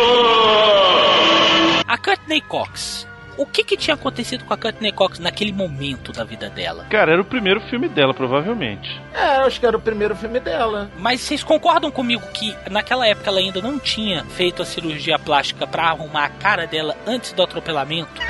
[1.89, 3.07] A Courtney Cox.
[3.43, 6.87] O que que tinha acontecido com a Courtney Cox naquele momento da vida dela?
[6.89, 9.03] Cara, era o primeiro filme dela, provavelmente.
[9.13, 10.89] É, eu acho que era o primeiro filme dela.
[10.97, 15.67] Mas vocês concordam comigo que naquela época ela ainda não tinha feito a cirurgia plástica
[15.67, 18.13] pra arrumar a cara dela antes do atropelamento?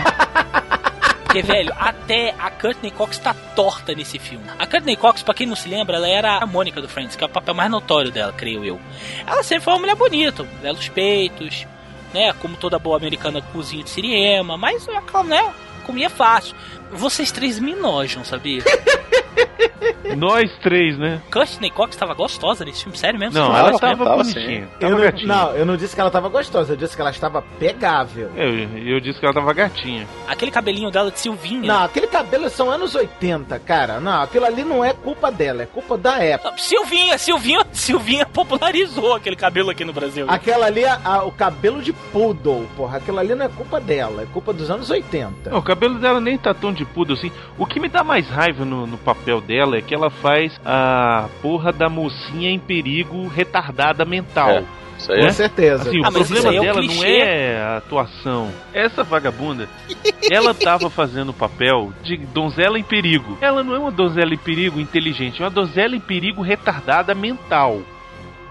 [1.25, 4.45] Porque, velho, até a Courtney Cox tá torta nesse filme.
[4.59, 7.23] A Courtney Cox, pra quem não se lembra, ela era a Mônica do Friends, que
[7.23, 8.81] é o papel mais notório dela, creio eu.
[9.27, 11.67] Ela sempre foi uma mulher bonita, belos peitos,
[12.13, 12.33] né?
[12.35, 15.53] Como toda boa americana, cozinha de siriema, mas, ela, né?
[15.85, 16.55] Comia fácil.
[16.93, 18.63] Vocês três me nojam, sabia?
[20.17, 21.23] Nós três, né?
[21.33, 23.39] Courtney Cox tava gostosa nesse filme, sério mesmo?
[23.39, 24.69] Não, ela gosta tava tava bonitinha.
[24.75, 25.27] Eu Tava não, gatinha.
[25.27, 28.31] não, eu não disse que ela tava gostosa, eu disse que ela estava pegável.
[28.37, 30.07] Eu, eu disse que ela tava gatinha.
[30.29, 31.67] Aquele cabelinho dela de Silvinha.
[31.73, 34.01] Não, aquele cabelo são anos 80, cara.
[34.01, 36.59] Não, aquilo ali não é culpa dela, é culpa da época.
[36.59, 40.27] Silvinha, Silvinha, Silvinha popularizou aquele cabelo aqui no Brasil.
[40.29, 42.99] Aquela ali, é a- o cabelo de poodle, porra.
[42.99, 45.51] Aquilo ali não é culpa dela, é culpa dos anos 80.
[45.51, 47.31] Não, o cabelo dela nem tá tão de pudo assim.
[47.59, 51.29] O que me dá mais raiva no, no papel dela é que ela faz a
[51.41, 54.51] porra da mocinha em perigo retardada mental.
[54.51, 54.65] É,
[54.99, 55.33] Isso aí Com é.
[55.33, 55.89] certeza.
[55.89, 57.17] Assim, Ah, o problema aí é dela não clichê.
[57.19, 58.51] é a atuação.
[58.73, 59.69] Essa vagabunda,
[60.31, 63.37] ela tava fazendo o papel de donzela em perigo.
[63.41, 67.81] Ela não é uma donzela em perigo inteligente, é uma donzela em perigo retardada mental.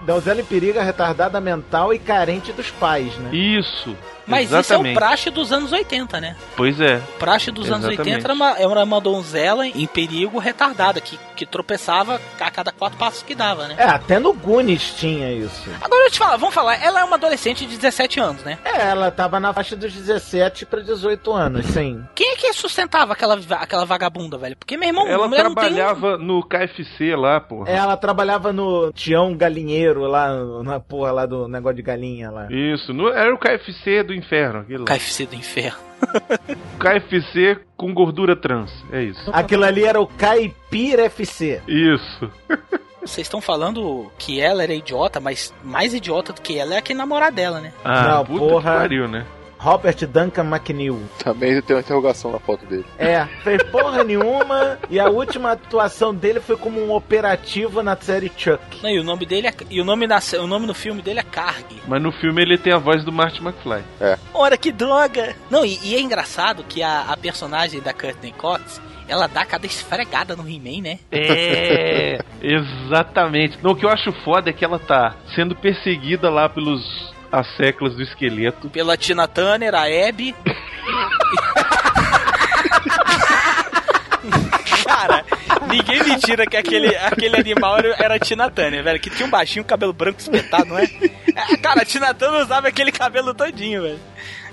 [0.04, 3.30] Donzela em perigo, é retardada mental e carente dos pais, né?
[3.32, 3.96] Isso.
[4.26, 4.94] Mas isso é o Exatamente.
[4.94, 6.36] praxe dos anos 80, né?
[6.56, 6.96] Pois é.
[6.96, 8.00] O praxe dos anos Exatamente.
[8.10, 12.98] 80 era uma, era uma donzela em perigo retardada, que, que tropeçava a cada quatro
[12.98, 13.74] passos que dava, né?
[13.78, 15.68] É, até no Goonies tinha isso.
[15.80, 18.58] Agora eu te falar, vamos falar, ela é uma adolescente de 17 anos, né?
[18.64, 22.02] É, ela tava na faixa dos 17 pra 18 anos, sim.
[22.14, 24.56] Quem é que sustentava aquela, aquela vagabunda, velho?
[24.56, 27.70] Porque, meu irmão, Ela mulher não tem trabalhava no KFC lá, porra.
[27.70, 30.28] É, Ela trabalhava no Tião Galinheiro, lá
[30.62, 32.46] na porra lá do negócio de galinha lá.
[32.50, 34.60] Isso, no- era o KFC do inferno.
[34.60, 34.84] Aquilo.
[34.84, 35.78] KFC do inferno.
[36.78, 39.30] KFC com gordura trans, é isso.
[39.32, 41.60] Aquilo ali era o Caipira FC.
[41.68, 42.30] Isso.
[43.00, 46.82] Vocês estão falando que ela era idiota, mas mais idiota do que ela é a
[46.82, 47.72] que namorar dela, né?
[47.84, 48.72] Ah, Não, puta porra.
[48.72, 49.26] que pariu, né?
[49.62, 51.00] Robert Duncan McNeil.
[51.22, 52.84] Também tem uma interrogação na foto dele.
[52.98, 58.30] É, fez porra nenhuma e a última atuação dele foi como um operativo na série
[58.36, 58.82] Chuck.
[58.82, 61.20] Não, e o nome dele é, e o nome, na, o nome no filme dele
[61.20, 61.64] é Carg.
[61.86, 63.84] Mas no filme ele tem a voz do Marty McFly.
[64.34, 65.36] Ora, que droga!
[65.48, 69.64] Não, e, e é engraçado que a, a personagem da Courtney Cox, ela dá cada
[69.64, 70.98] esfregada no He-Man, né?
[71.12, 73.58] É, exatamente.
[73.62, 77.56] Não, o que eu acho foda é que ela tá sendo perseguida lá pelos as
[77.56, 78.68] seclas do esqueleto.
[78.68, 80.34] Pela Tina Turner, a Abby.
[84.84, 85.24] Cara,
[85.68, 89.00] ninguém me tira que aquele, aquele animal era, era a Tina Turner, velho.
[89.00, 90.84] Que tinha um baixinho, cabelo branco espetado, não é?
[91.34, 94.00] É, Cara, a Tina Turner usava aquele cabelo todinho, velho.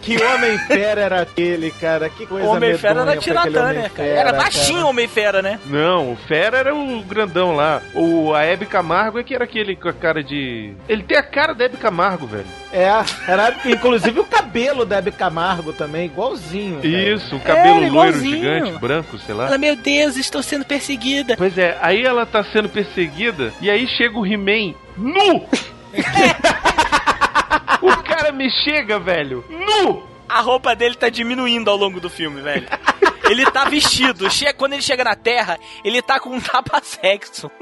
[0.01, 2.09] Que homem fera era aquele, cara?
[2.09, 4.07] Que coisa O Homem-Fera era aquele Turner, cara.
[4.09, 5.59] Era baixinho o Homem-Fera, né?
[5.65, 7.81] Não, o Fera era o grandão lá.
[7.93, 10.73] O a Hebe Camargo é que era aquele com a cara de.
[10.87, 12.45] Ele tem a cara da Hebe Camargo, velho.
[12.71, 12.87] É,
[13.27, 16.75] era inclusive o cabelo da Hebe Camargo também, igualzinho.
[16.77, 16.87] cara.
[16.87, 18.37] Isso, o cabelo É, loiro igualzinho.
[18.37, 19.47] gigante, branco, sei lá.
[19.47, 21.35] Ela, meu Deus, estou sendo perseguida.
[21.37, 25.47] Pois é, aí ela tá sendo perseguida e aí chega o He-Man nu!
[27.81, 30.03] o cara me chega, velho, nu!
[30.27, 32.67] A roupa dele tá diminuindo ao longo do filme, velho.
[33.29, 34.25] Ele tá vestido.
[34.57, 37.51] Quando ele chega na Terra, ele tá com um tapa-sexo.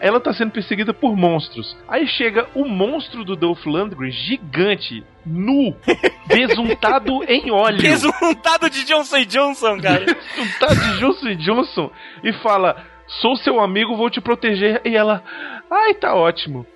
[0.00, 1.76] Ela tá sendo perseguida por monstros.
[1.86, 5.76] Aí chega o monstro do Dolph Lundgren, gigante, nu,
[6.26, 7.80] besuntado em óleo.
[7.80, 10.04] Besuntado de Johnson Johnson, cara.
[10.04, 11.92] Besuntado de Johnson Johnson
[12.24, 12.84] e fala:
[13.20, 14.82] Sou seu amigo, vou te proteger.
[14.84, 15.22] E ela,
[15.70, 16.66] ai, tá ótimo.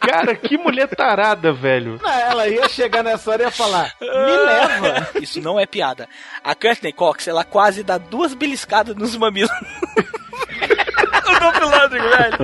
[0.00, 1.98] Cara, que mulher tarada, velho.
[2.02, 5.08] Não, ela ia chegar nessa hora e ia falar: Me leva.
[5.20, 6.08] Isso não é piada.
[6.44, 9.50] A Courtney Cox, ela quase dá duas beliscadas nos mamilos.
[11.26, 12.38] o Dolph Lundgren, velho.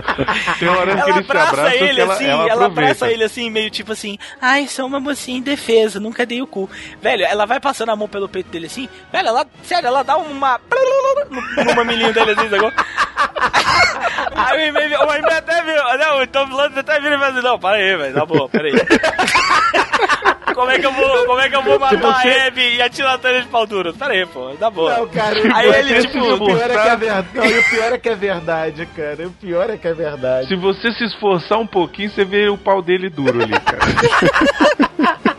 [0.58, 3.10] Tem uma hora que Ela se abraça abraçam ele que ela, assim, ela, ela, abraça
[3.10, 6.68] ele assim, meio tipo assim, ai, sou uma mocinha indefesa, nunca dei o cu.
[7.00, 10.16] Velho, ela vai passando a mão pelo peito dele assim, velho, ela, sério, ela dá
[10.16, 10.60] uma
[11.30, 12.72] no, no mamilinho dele assim, sacou?
[14.34, 17.30] Aí o He-Man- o He-Man até viu, não, o Tom Blunt até vira e fala
[17.32, 18.74] assim, não, para aí, velho, tá bom, pera aí.
[20.54, 22.82] Como é que eu vou, como é que eu vou matar você- a Abby e
[22.82, 23.94] atirar a Tânia de pau duro?
[23.94, 24.86] Pera aí, pô, tá bom.
[24.86, 26.12] Não, cara, Aí o- ele, o tipo,
[26.44, 27.28] pior é que é verdade.
[27.34, 29.26] Não, o pior é que é verdade, cara.
[29.28, 30.48] O pior é que é verdade.
[30.48, 33.78] Se você se esforçar um pouquinho, você vê o pau dele duro ali, cara.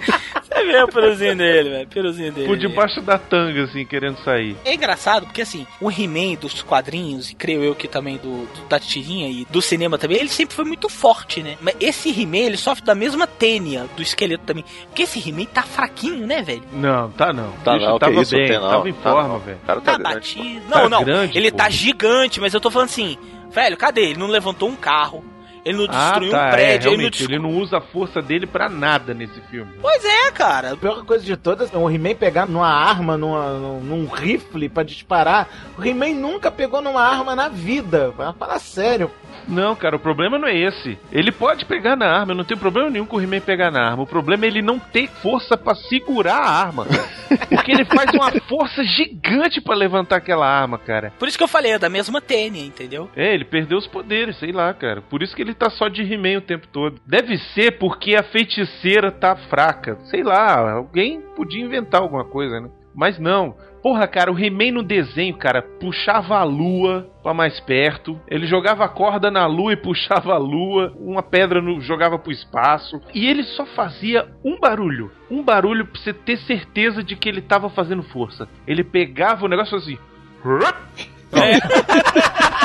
[0.53, 2.47] Você vê o peruzinho dele, velho, peruzinho dele.
[2.47, 4.55] Por debaixo da tanga, assim, querendo sair.
[4.63, 8.67] É engraçado porque assim, o He-Man dos quadrinhos, e creio eu que também do, do-
[8.69, 11.57] da tirinha e do cinema também, ele sempre foi muito forte, né?
[11.61, 14.63] Mas esse He-Man, ele sofre da mesma tênia do esqueleto também.
[14.87, 16.63] Porque esse He-Man tá fraquinho, né, velho?
[16.71, 17.51] Não, tá não.
[17.63, 19.57] Tá Bicho não, tava isso, bem, não, tava em tá forma, velho.
[19.63, 20.15] O cara tá, Tá grande.
[20.15, 20.61] batido.
[20.69, 21.03] Tá Não, não.
[21.03, 21.57] grande, ele pô.
[21.57, 23.17] tá gigante, mas eu tô falando assim,
[23.51, 24.01] velho, cadê?
[24.09, 25.23] Ele não levantou um carro,
[25.65, 28.21] ele não Ah, destruiu tá, um é, prédio, ele não ele não usa a força
[28.21, 29.71] dele pra nada nesse filme.
[29.81, 30.73] Pois é, cara.
[30.73, 34.83] A pior coisa de todas é o He-Man pegar numa arma, numa, num, rifle pra
[34.83, 35.47] disparar.
[35.77, 38.11] O He-Man nunca pegou numa arma na vida.
[38.11, 39.09] Vai falar sério.
[39.47, 40.97] Não, cara, o problema não é esse.
[41.11, 43.89] Ele pode pegar na arma, eu não tenho problema nenhum com o He-Man pegar na
[43.89, 44.03] arma.
[44.03, 46.85] O problema é ele não ter força pra segurar a arma.
[47.49, 51.11] Porque ele faz uma força gigante pra levantar aquela arma, cara.
[51.17, 53.09] Por isso que eu falei, é da mesma tênia, entendeu?
[53.15, 55.01] É, ele perdeu os poderes, sei lá, cara.
[55.01, 56.99] Por isso que ele tá só de He-Man o tempo todo.
[57.05, 59.97] Deve ser porque a feiticeira tá fraca.
[60.05, 62.69] Sei lá, alguém podia inventar alguma coisa, né?
[62.95, 63.55] Mas não.
[63.81, 68.17] Porra, cara, o He-Man no desenho, cara, puxava a lua pra mais perto.
[68.29, 70.93] Ele jogava a corda na lua e puxava a lua.
[70.97, 73.01] Uma pedra no, jogava pro espaço.
[73.13, 75.11] E ele só fazia um barulho.
[75.29, 78.47] Um barulho pra você ter certeza de que ele tava fazendo força.
[78.65, 79.97] Ele pegava o negócio assim.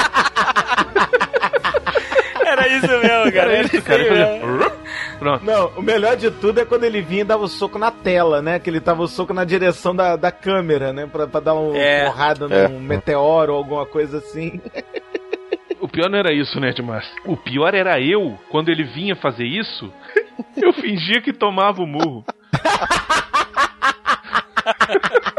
[2.58, 3.52] Era isso mesmo, cara.
[3.52, 4.02] Era isso, cara.
[4.02, 4.58] mesmo.
[4.58, 4.78] fazia...
[5.18, 5.44] Pronto.
[5.44, 8.40] Não, o melhor de tudo é quando ele vinha e dava o soco na tela,
[8.40, 8.58] né?
[8.58, 11.06] Que ele dava o soco na direção da, da câmera, né?
[11.10, 12.04] Pra, pra dar uma É.
[12.04, 12.68] porrada É.
[12.68, 14.60] num meteoro ou alguma coisa assim.
[15.80, 17.04] O O pior não era isso, né, Dimas?
[17.24, 19.92] O pior era eu, quando ele vinha fazer isso,
[20.56, 22.24] eu fingia que tomava o murro.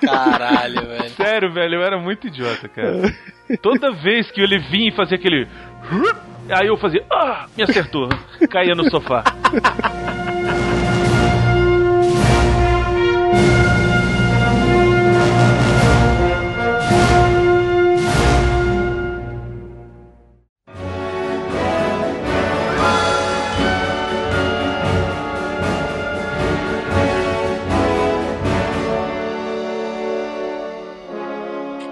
[0.00, 1.10] Caralho, velho.
[1.10, 3.14] Sério, velho, eu era muito idiota, cara.
[3.62, 5.46] Toda vez que ele vinha e fazia aquele.
[6.50, 7.04] Aí eu fazia.
[7.10, 7.46] Ah!
[7.56, 8.08] Me acertou.
[8.50, 9.22] Caía no sofá.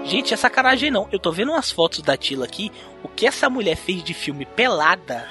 [0.09, 1.07] Gente, é sacanagem não.
[1.11, 2.71] Eu tô vendo umas fotos da Tila aqui.
[3.03, 5.23] O que essa mulher fez de filme pelada?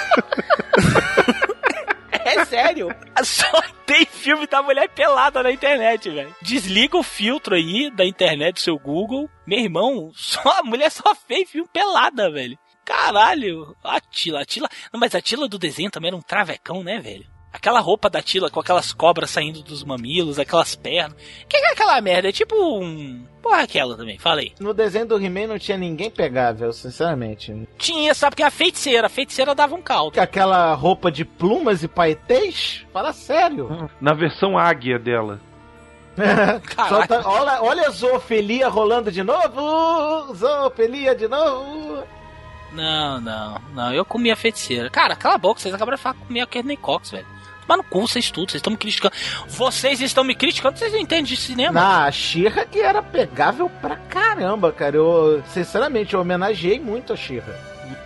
[2.24, 2.88] é sério.
[3.22, 6.34] Só tem filme da mulher pelada na internet, velho.
[6.40, 9.28] Desliga o filtro aí da internet do seu Google.
[9.46, 12.58] Meu irmão, só a mulher só fez filme pelada, velho.
[12.82, 13.76] Caralho.
[13.84, 14.70] A Tila, a Tila.
[14.90, 17.26] Não, mas a Tila do desenho também era um travecão, né, velho?
[17.52, 21.16] Aquela roupa da Tila com aquelas cobras saindo dos mamilos, aquelas pernas.
[21.48, 22.28] Que que é aquela merda?
[22.28, 23.24] É tipo um.
[23.42, 24.52] Porra, aquela também, falei.
[24.60, 27.68] No desenho do He-Man não tinha ninguém pegável, sinceramente.
[27.76, 28.32] Tinha, sabe?
[28.32, 30.20] Porque a feiticeira, a feiticeira dava um caldo.
[30.20, 32.86] Aquela roupa de plumas e paetês?
[32.92, 33.90] Fala sério.
[34.00, 35.40] Na versão águia dela.
[36.76, 40.34] Tá- olha, olha a zoofilia rolando de novo!
[40.34, 42.02] Zoofilia de novo!
[42.72, 43.94] Não, não, não.
[43.94, 44.90] Eu comi a feiticeira.
[44.90, 46.46] Cara, cala a boca, vocês acabaram de falar que comia
[46.76, 47.39] Cox, velho.
[47.70, 49.14] Mas no cu, vocês tudo, vocês estão me criticando.
[49.46, 51.80] Vocês estão me criticando, vocês não entendem de cinema.
[51.80, 54.96] Na Xirra que era pegável pra caramba, cara.
[54.96, 57.54] Eu, sinceramente, eu homenageei muito a Xirra.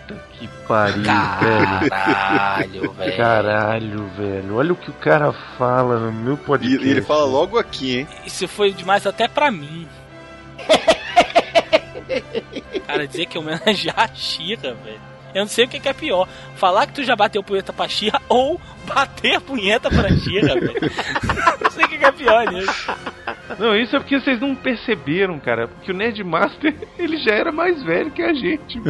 [0.07, 1.89] Puta que pariu, velho.
[1.89, 3.17] Caralho, velho.
[3.17, 4.57] Caralho, velho.
[4.57, 6.87] Olha o que o cara fala no meu podcast.
[6.87, 8.09] e ele fala logo aqui, hein?
[8.27, 9.89] Isso foi demais até pra mim.
[12.87, 15.14] Cara, dizer que homenagear a Xirra, velho.
[15.35, 16.29] Eu não sei o que que é pior.
[16.57, 20.81] Falar que tu já bateu punheta pra Xirra ou bater a punheta pra Xirra, velho.
[21.61, 22.93] não sei o que que é pior nisso.
[23.59, 25.69] Não, isso é porque vocês não perceberam, cara.
[25.69, 28.81] Porque o Nerdmaster, ele já era mais velho que a gente.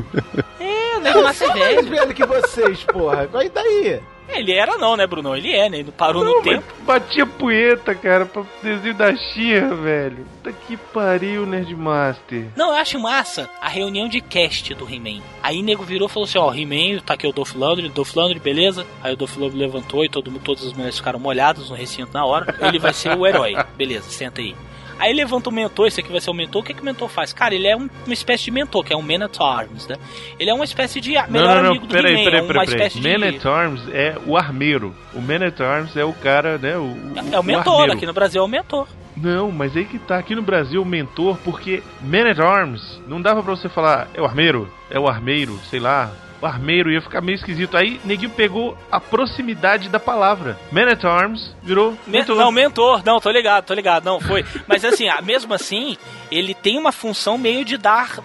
[0.60, 1.88] É, o Nego Massa é Sou mais velho.
[1.90, 3.26] velho que vocês, porra.
[3.26, 4.00] Qual é daí?
[4.38, 5.36] Ele era não, né, Bruno?
[5.36, 5.78] Ele é, né?
[5.78, 6.64] Ele parou Não, no tempo.
[6.84, 10.26] batia punheta, cara, pra desenho da Xirra, velho.
[10.42, 12.46] Puta que pariu, Nerdmaster.
[12.56, 15.22] Não, eu acho massa a reunião de cast do He-Man.
[15.42, 18.14] Aí o nego virou e falou assim: ó, He-Man, tá aqui o Dolph Lundgren, Dolph
[18.14, 18.86] Lundgren, beleza?
[19.02, 22.24] Aí o Dolph Lundgren levantou e todo, todas as mulheres ficaram molhadas no recinto na
[22.24, 22.54] hora.
[22.60, 24.54] Ele vai ser o herói, beleza, senta aí.
[24.98, 26.62] Aí levanta o mentor, esse aqui vai ser o mentor.
[26.62, 27.32] O que, que o mentor faz?
[27.32, 29.96] Cara, ele é um- uma espécie de mentor, que é um Man at Arms, né?
[30.38, 32.24] Ele é uma espécie de melhor não, não, não, amigo do peraí, He-Man.
[32.24, 32.86] peraí, é uma peraí, peraí.
[32.86, 33.18] espécie de.
[33.18, 34.94] Man at Arms é o armeiro.
[35.12, 36.76] O Man at Arms é o cara, né?
[36.76, 36.94] O,
[37.32, 37.92] É o mentor, armeiro.
[37.92, 38.86] aqui no Brasil é o mentor.
[39.16, 40.18] Não, mas aí que tá.
[40.18, 44.20] Aqui no Brasil, o mentor, porque Man at Arms não dava pra você falar é
[44.20, 46.10] o armeiro, é o armeiro, sei lá.
[46.46, 47.76] Armeiro ia ficar meio esquisito.
[47.76, 50.58] Aí neguinho pegou a proximidade da palavra.
[50.70, 52.36] Man at Arms virou Me- mentor.
[52.36, 54.44] Não, mentor, não, tô ligado, tô ligado, não, foi.
[54.66, 55.96] Mas assim, mesmo assim,
[56.30, 58.18] ele tem uma função meio de dar.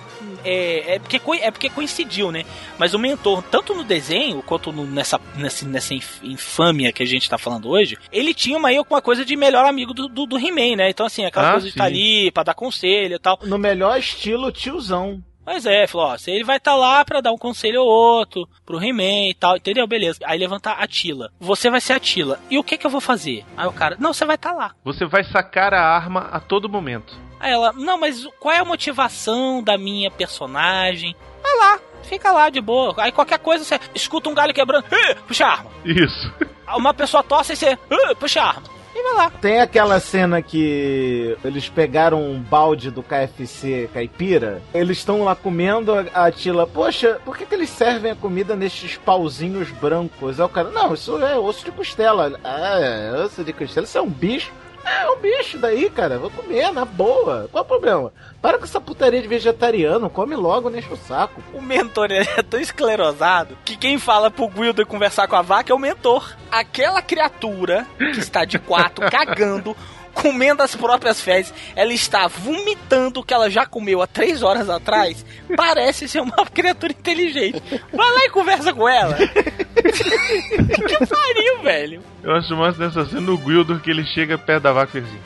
[0.43, 2.45] É, é, porque, é porque coincidiu, né?
[2.77, 7.05] Mas o mentor, tanto no desenho quanto no- nessa, nessa, nessa inf- infâmia que a
[7.05, 10.37] gente tá falando hoje, ele tinha uma, uma coisa de melhor amigo do, do, do
[10.39, 10.89] He-Man, né?
[10.89, 11.91] Então, assim, aquela Ah, coisa de estar sim.
[11.93, 13.37] ali pra dar conselho e tal.
[13.43, 15.21] No melhor estilo tiozão.
[15.51, 18.47] Mas é, falou, ó, se ele vai estar lá pra dar um conselho ou outro
[18.63, 19.87] pro He-Man e tal, entendeu?
[19.87, 20.19] Beleza.
[20.23, 21.31] Aí levanta a Tila.
[21.39, 22.39] Você vai ser a Tila.
[22.51, 23.43] E o que que eu vou fazer?
[23.57, 24.75] Aí o cara, não, você vai estar lá.
[24.85, 27.17] Você vai sacar a arma a todo momento.
[27.39, 31.15] Aí ela, não, mas qual é a motivação da minha personagem?
[31.41, 32.93] Vai lá, fica lá de boa.
[32.99, 35.71] Aí qualquer coisa você escuta um galho quebrando, "Ih, puxa a arma.
[35.83, 36.31] Isso.
[36.77, 38.78] Uma pessoa tosse e você, "Ih, puxa a arma.
[38.99, 39.29] E vai lá.
[39.29, 45.93] Tem aquela cena que eles pegaram um balde do KFC caipira, eles estão lá comendo,
[46.13, 50.39] a Tila, poxa, por que, que eles servem a comida nestes pauzinhos brancos?
[50.39, 52.37] Aí o cara, não, isso é osso de costela.
[52.43, 54.51] Ah, é osso de costela, isso é um bicho?
[54.89, 57.47] É, é um bicho daí, cara, vou comer, na boa.
[57.51, 58.11] Qual o problema?
[58.41, 61.43] Para com essa putaria de vegetariano, come logo, deixa o saco.
[61.53, 65.71] O mentor ele é tão esclerosado que quem fala pro Guildo conversar com a vaca
[65.71, 66.35] é o mentor.
[66.51, 69.75] Aquela criatura que está de quatro, cagando,
[70.13, 74.69] comendo as próprias fezes, ela está vomitando o que ela já comeu há três horas
[74.69, 75.25] atrás.
[75.55, 77.61] Parece ser uma criatura inteligente.
[77.93, 79.15] Vai lá e conversa com ela.
[79.17, 82.01] que pariu, velho.
[82.23, 85.19] Eu acho mais nessa cena o Gwildor que ele chega perto da vaca e assim.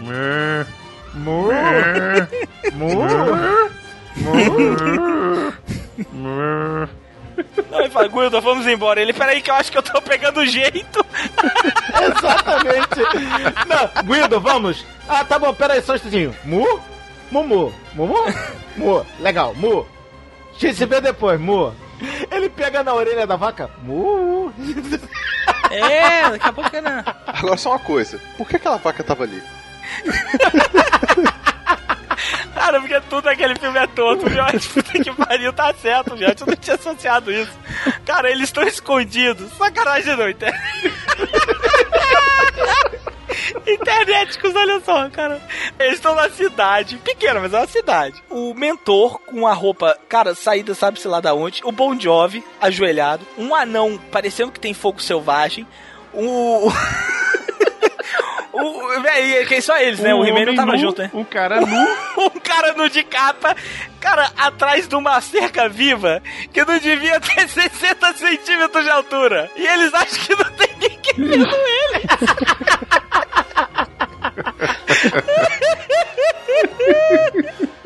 [0.00, 0.66] "Mrr,
[1.14, 2.28] mrr,
[2.74, 3.70] mrr,
[4.16, 5.58] mrr,
[6.12, 7.03] mrr."
[7.70, 9.00] Não, ele fala, Guildo, vamos embora.
[9.00, 11.04] Ele, peraí que eu acho que eu tô pegando jeito.
[12.00, 13.00] Exatamente.
[13.66, 14.84] Não, Guido, vamos.
[15.08, 16.36] Ah, tá bom, pera aí, só um instantinho.
[16.44, 16.80] Mu?
[17.30, 17.72] Mumu.
[17.94, 18.14] Mumu?
[18.76, 19.06] Mu.
[19.20, 19.86] Legal, mu.
[20.58, 21.74] Vê depois, Mu.
[22.30, 23.70] Ele pega na orelha da vaca.
[23.82, 24.52] Mu.
[25.70, 27.04] É, daqui a pouco é na.
[27.26, 28.20] Agora só uma coisa.
[28.36, 29.42] Por que aquela vaca tava ali?
[32.54, 34.68] Cara, porque tudo naquele filme é torto, Miote.
[34.68, 36.42] Puta que pariu, tá certo, Miote.
[36.42, 37.52] Eu não tinha associado isso.
[38.04, 39.52] Cara, eles estão escondidos.
[39.58, 40.92] Sacanagem não, internet.
[43.66, 45.40] Internéticos, olha só, cara.
[45.78, 48.22] Eles estão na cidade, pequena, mas é uma cidade.
[48.30, 51.62] O mentor com a roupa, cara, saída sabe-se lá da onde.
[51.64, 53.26] O Bon Jovi, ajoelhado.
[53.36, 55.66] Um anão parecendo que tem fogo selvagem.
[56.12, 56.70] O.
[58.54, 60.14] O, véi, que só eles, né?
[60.14, 61.10] O, He-Man não tava nu, junto, né?
[61.12, 61.88] Um cara nu.
[62.26, 63.56] um cara nu de capa,
[64.00, 69.50] cara, atrás de uma cerca viva que não devia ter 60 centímetros de altura.
[69.56, 72.04] E eles acham que não tem ninguém vendo ele.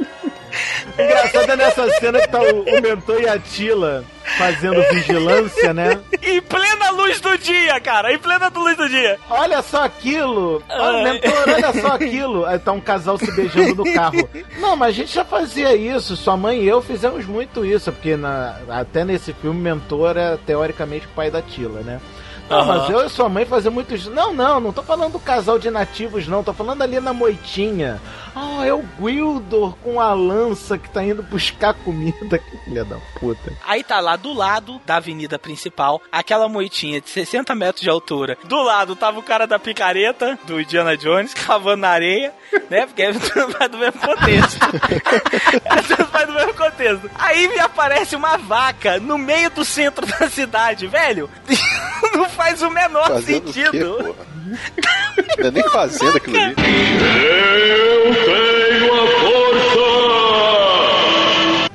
[0.99, 4.05] Engraçado é nessa cena que tá o, o mentor e a Tila
[4.36, 5.99] fazendo vigilância, né?
[6.22, 9.18] Em plena luz do dia, cara, em plena luz do dia.
[9.30, 10.62] Olha só aquilo!
[10.68, 11.05] Olha, Ai.
[11.05, 12.44] mentor, olha só aquilo!
[12.44, 14.28] Aí tá um casal se beijando no carro.
[14.59, 16.16] Não, mas a gente já fazia isso.
[16.16, 21.07] Sua mãe e eu fizemos muito isso, porque na, até nesse filme, mentor é teoricamente
[21.07, 22.01] o pai da Tila, né?
[22.49, 22.78] Não, Aham.
[22.78, 24.11] mas eu e sua mãe fazemos muito isso.
[24.11, 26.42] Não, não, não tô falando do casal de nativos, não.
[26.44, 28.01] Tô falando ali na moitinha.
[28.34, 32.38] Ah, é o Gwildor com a lança que tá indo buscar comida.
[32.49, 33.53] Que filha da puta.
[33.66, 38.38] Aí tá lá do lado da avenida principal, aquela moitinha de 60 metros de altura.
[38.44, 42.32] Do lado tava o cara da picareta, do Indiana Jones, cavando na areia,
[42.70, 42.86] né?
[42.86, 44.59] Porque é tudo vai do mesmo contexto.
[45.64, 47.11] é tudo vai do mesmo contexto.
[47.18, 51.28] Aí me aparece uma vaca no meio do centro da cidade, velho.
[52.14, 53.95] Não faz o menor Fazendo o quê, sentido.
[53.97, 54.26] porra?
[55.39, 56.55] Não é nem fazendo aquilo ali.
[58.09, 59.78] Eu tenho a força!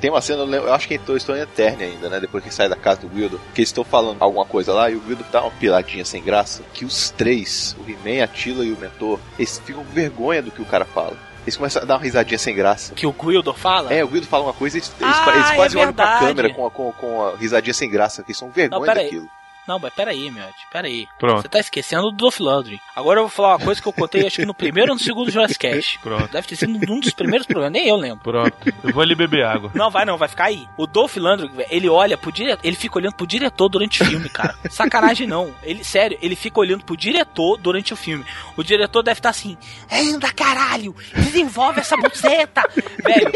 [0.00, 2.20] Tem uma cena, eu lembro- eu acho que em Toy Story Eterna ainda, né?
[2.20, 4.96] Depois que sai da casa do Guido, que eles estão falando alguma coisa lá e
[4.96, 6.62] o Guido dá uma piladinha sem graça.
[6.74, 10.50] Que os três, o He-Man, a Tila e o Mentor, eles ficam com vergonha do
[10.50, 11.16] que o cara fala.
[11.44, 12.92] Eles começam a dar uma risadinha sem graça.
[12.94, 13.92] Que o Gwildor fala?
[13.92, 16.52] É, o Guido fala uma coisa e eles, Ah, eles quase é olham pra câmera
[16.52, 19.22] com a, com, com a risadinha sem graça, que eles são vergonha Não, pera aí.
[19.66, 21.06] Não, mas peraí, Miotti, peraí.
[21.18, 21.42] Pronto.
[21.42, 22.80] Você tá esquecendo do Dolph Lundgren.
[22.94, 25.02] Agora eu vou falar uma coisa que eu contei, acho que no primeiro ou no
[25.02, 25.98] segundo Jurassic Cast.
[26.04, 26.30] Pronto.
[26.30, 28.22] Deve ter sido um dos primeiros programas, nem eu lembro.
[28.22, 28.54] Pronto.
[28.82, 29.70] Eu vou ali beber água.
[29.74, 30.66] Não, vai não, vai ficar aí.
[30.76, 34.28] O Dolph Lundgren, ele olha pro diretor, ele fica olhando pro diretor durante o filme,
[34.28, 34.54] cara.
[34.68, 35.54] Sacanagem não.
[35.62, 38.24] Ele, sério, ele fica olhando pro diretor durante o filme.
[38.56, 39.56] O diretor deve estar assim,
[39.90, 42.62] anda caralho, desenvolve essa buceta.
[43.02, 43.32] velho,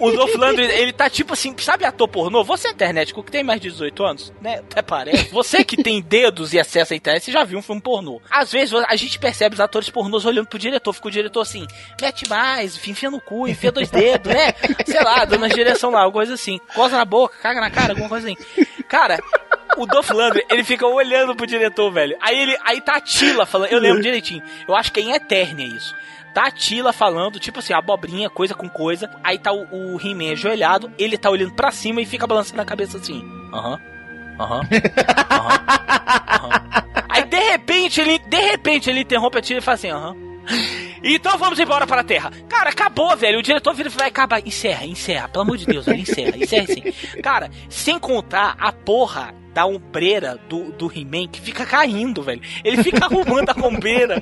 [0.00, 2.42] o Dolph Lundgren, ele tá tipo assim, sabe ator pornô?
[2.42, 4.58] Você é internet, que tem mais de 18 anos, né?
[4.58, 5.30] Até parece.
[5.30, 8.22] Você que tem dedos e acesso à internet, você já viu um filme pornô.
[8.30, 11.66] Às vezes a gente percebe os atores pornôs olhando pro diretor, fica o diretor assim,
[12.00, 14.54] mete mais, enfia no cu, enfia dois dedos, né?
[14.86, 16.58] Sei lá, dando a direção lá, alguma coisa assim.
[16.74, 18.36] Coisa na boca, caga na cara, alguma coisa assim.
[18.88, 19.22] Cara,
[19.76, 22.16] o Dolph Lundgren, ele fica olhando pro diretor, velho.
[22.20, 24.42] Aí ele, aí tá a Tila falando, eu lembro direitinho.
[24.66, 25.94] Eu acho que é em Eternia isso.
[26.32, 29.10] Tá a Tila falando, tipo assim, abobrinha, coisa com coisa.
[29.22, 32.64] Aí tá o, o He-Man ajoelhado, ele tá olhando pra cima e fica balançando a
[32.64, 33.22] cabeça assim.
[33.52, 33.78] Aham.
[34.38, 34.60] Aham.
[37.08, 40.16] Aí de repente ele, de repente ele interrompe a Tila e fala assim, aham.
[41.02, 42.32] Então vamos embora para a Terra.
[42.48, 43.38] Cara, acabou, velho.
[43.38, 44.44] O diretor vira e vai acabar.
[44.46, 45.28] Encerra, encerra.
[45.28, 46.00] Pelo amor de Deus, velho.
[46.00, 46.82] Encerra, encerra sim.
[47.22, 52.40] Cara, sem contar a porra da ombreira do, do He-Man que fica caindo, velho.
[52.64, 54.20] Ele fica arrumando a ombreira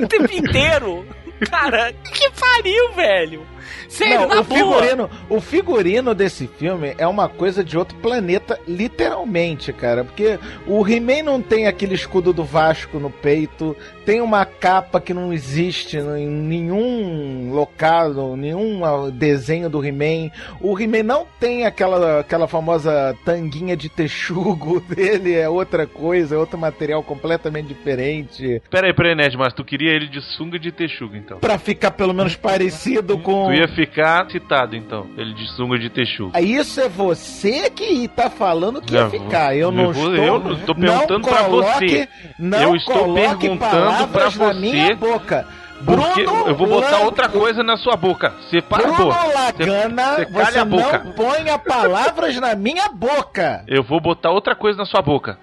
[0.00, 1.06] o tempo inteiro.
[1.50, 3.46] Cara, que pariu, velho.
[3.88, 4.58] Sério, Não, na o boa.
[4.58, 10.04] figurino, o figurino desse filme é uma coisa de outro planeta, literalmente, cara.
[10.04, 15.14] Porque o He-Man não tem aquele escudo do Vasco no peito, tem uma capa que
[15.14, 20.30] não existe em nenhum local, nenhum ah, desenho do He-Man.
[20.60, 26.38] O He-Man não tem aquela, aquela famosa tanguinha de texugo dele, é outra coisa, é
[26.38, 28.62] outro material completamente diferente.
[28.70, 31.38] Pera aí, pera aí, Ned, mas tu queria ele de sunga de texuga, então.
[31.38, 33.51] Pra ficar pelo menos parecido com.
[33.52, 35.06] Tu ia ficar citado, então.
[35.16, 36.30] Ele de sunga de texuga.
[36.38, 39.56] Aí Isso é você que tá falando que ia ficar.
[39.56, 40.14] Eu não estou.
[40.16, 42.08] eu não estou perguntando coloque- você.
[42.38, 45.46] Não Eu estou perguntando pra palavras na você minha boca.
[45.84, 48.32] Porque Bruno eu vou botar outra coisa na sua boca.
[48.50, 49.26] Separa a Bruno boca.
[49.34, 50.98] Lagana, Você- você você, a boca.
[51.04, 53.64] não ponha palavras na minha boca.
[53.66, 55.38] Eu vou botar outra coisa na sua boca.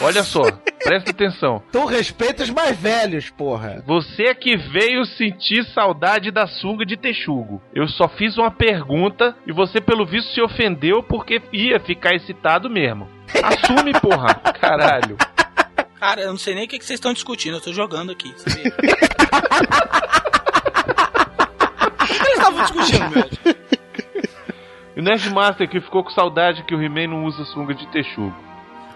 [0.00, 0.42] Olha só,
[0.82, 1.62] presta atenção.
[1.70, 3.82] Tu respeita os mais velhos, porra.
[3.86, 7.62] Você é que veio sentir saudade da sunga de texugo.
[7.74, 12.68] Eu só fiz uma pergunta e você, pelo visto, se ofendeu porque ia ficar excitado
[12.68, 13.06] mesmo.
[13.42, 14.34] Assume, porra.
[14.60, 15.16] Caralho.
[16.02, 18.34] Cara, eu não sei nem o que que vocês estão discutindo, eu tô jogando aqui.
[18.44, 18.62] Vê?
[22.02, 23.30] o que eles estavam discutindo, meu?
[24.96, 28.34] O Nerdmaster que ficou com saudade que o He-Man não usa sunga de texugo.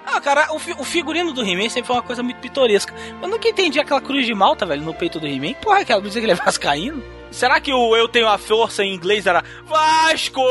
[0.04, 2.92] Ah, cara, o, fi- o figurino do He-Man sempre foi uma coisa muito pitoresca.
[3.22, 5.52] Eu nunca entendi aquela cruz de malta, velho, no peito do He-Man.
[5.62, 7.04] Porra, aquela cruz que ele é vascaíno.
[7.30, 10.42] Será que o Eu Tenho a Força em inglês era Vasco?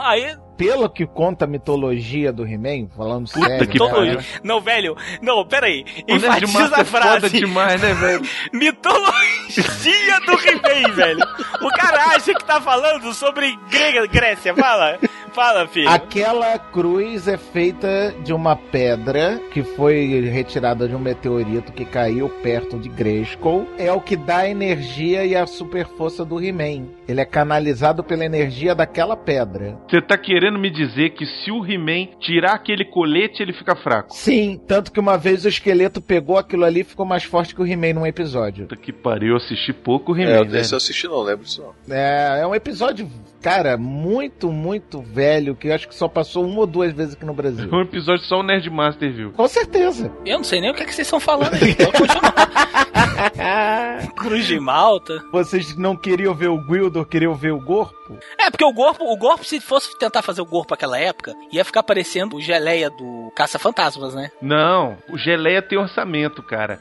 [0.00, 4.18] Aí, Pelo que conta a mitologia do He-Man, falando Puta sério, que cara, pariu.
[4.44, 5.84] não, velho, não, peraí.
[6.06, 7.30] Enfatiza a é frase.
[7.30, 8.22] demais, né, velho?
[8.52, 11.20] Mitologia do He-Man, velho.
[11.60, 14.54] O cara acha que tá falando sobre Grega, Grécia.
[14.54, 14.98] Fala,
[15.32, 15.88] fala, filho.
[15.88, 22.28] Aquela cruz é feita de uma pedra que foi retirada de um meteorito que caiu
[22.28, 23.66] perto de Grayskull.
[23.78, 26.86] É o que dá a energia e a super força do He-Man.
[27.08, 29.78] Ele é canalizado pela energia daquela pedra.
[29.88, 34.14] Você tá querendo me dizer que se o He-Man tirar aquele colete, ele fica fraco?
[34.14, 37.62] Sim, tanto que uma vez o esqueleto pegou aquilo ali e ficou mais forte que
[37.62, 38.66] o He-Man num episódio.
[38.66, 40.60] Puta que pariu, eu assisti pouco o É, He-Man, né?
[40.60, 41.94] esse eu assisti não, lembro disso não.
[41.96, 43.08] É, é um episódio,
[43.42, 47.26] cara, muito, muito velho, que eu acho que só passou uma ou duas vezes aqui
[47.26, 47.68] no Brasil.
[47.72, 49.32] Um episódio só o Nerdmaster viu.
[49.32, 50.12] Com certeza.
[50.24, 51.70] Eu não sei nem o que, é que vocês estão falando aí.
[51.70, 51.90] Então.
[54.16, 55.22] Cruz de Malta.
[55.32, 58.18] Vocês não queriam ver o Gwildor, queriam ver o Gorpo?
[58.38, 61.64] É, porque o Gorpo, o Gorpo, se fosse tentar fazer o Gorpo naquela época, ia
[61.64, 64.30] ficar parecendo o geleia do Caça-Fantasmas, né?
[64.40, 66.78] Não, o Geleia tem orçamento, cara.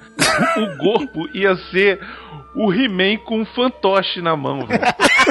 [0.57, 1.99] O corpo ia ser
[2.55, 4.81] o He-Man com um fantoche na mão, velho.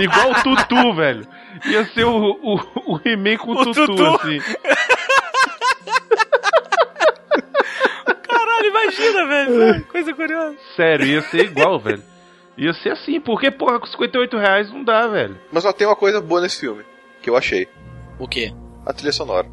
[0.00, 1.26] Igual o Tutu, velho.
[1.66, 4.04] Ia ser o, o, o He-Man com o O Tutu, Tutu.
[4.06, 4.38] assim.
[8.22, 9.84] Caralho, imagina, velho.
[9.86, 10.56] Coisa curiosa.
[10.76, 12.02] Sério, ia ser igual, velho.
[12.56, 15.36] Ia ser assim, porque, porra, com 58 reais não dá, velho.
[15.52, 16.84] Mas só tem uma coisa boa nesse filme,
[17.22, 17.68] que eu achei.
[18.18, 18.52] O quê?
[18.86, 19.46] A trilha sonora.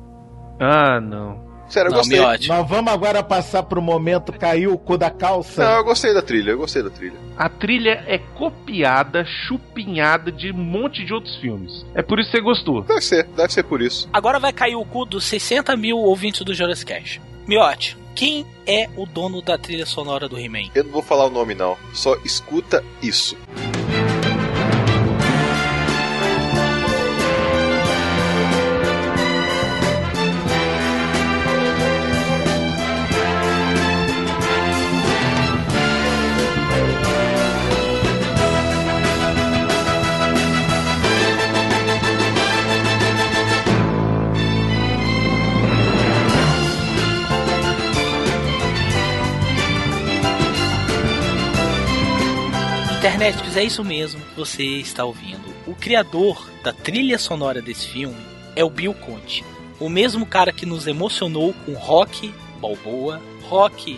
[0.60, 1.53] Ah, não.
[1.70, 2.20] Sério, eu Não, gostei.
[2.20, 2.48] miote.
[2.48, 5.64] Nós vamos agora passar pro momento caiu o cu da calça.
[5.64, 7.16] Não, eu gostei da trilha, eu gostei da trilha.
[7.36, 11.86] A trilha é copiada, chupinhada de um monte de outros filmes.
[11.96, 12.84] É por isso que você gostou.
[12.84, 14.08] Deve ser, deve ser por isso.
[14.14, 17.20] Agora vai cair o cu dos 60 mil ouvintes do Jonas Cash.
[17.48, 20.70] Miote, quem é o dono da trilha sonora do He-Man?
[20.76, 23.36] Eu não vou falar o nome não, só escuta isso.
[53.24, 55.56] Internet, é isso mesmo que você está ouvindo.
[55.66, 58.18] O criador da trilha sonora desse filme
[58.54, 59.46] é o Bill Conte.
[59.80, 63.98] O mesmo cara que nos emocionou com Rock Balboa, Rock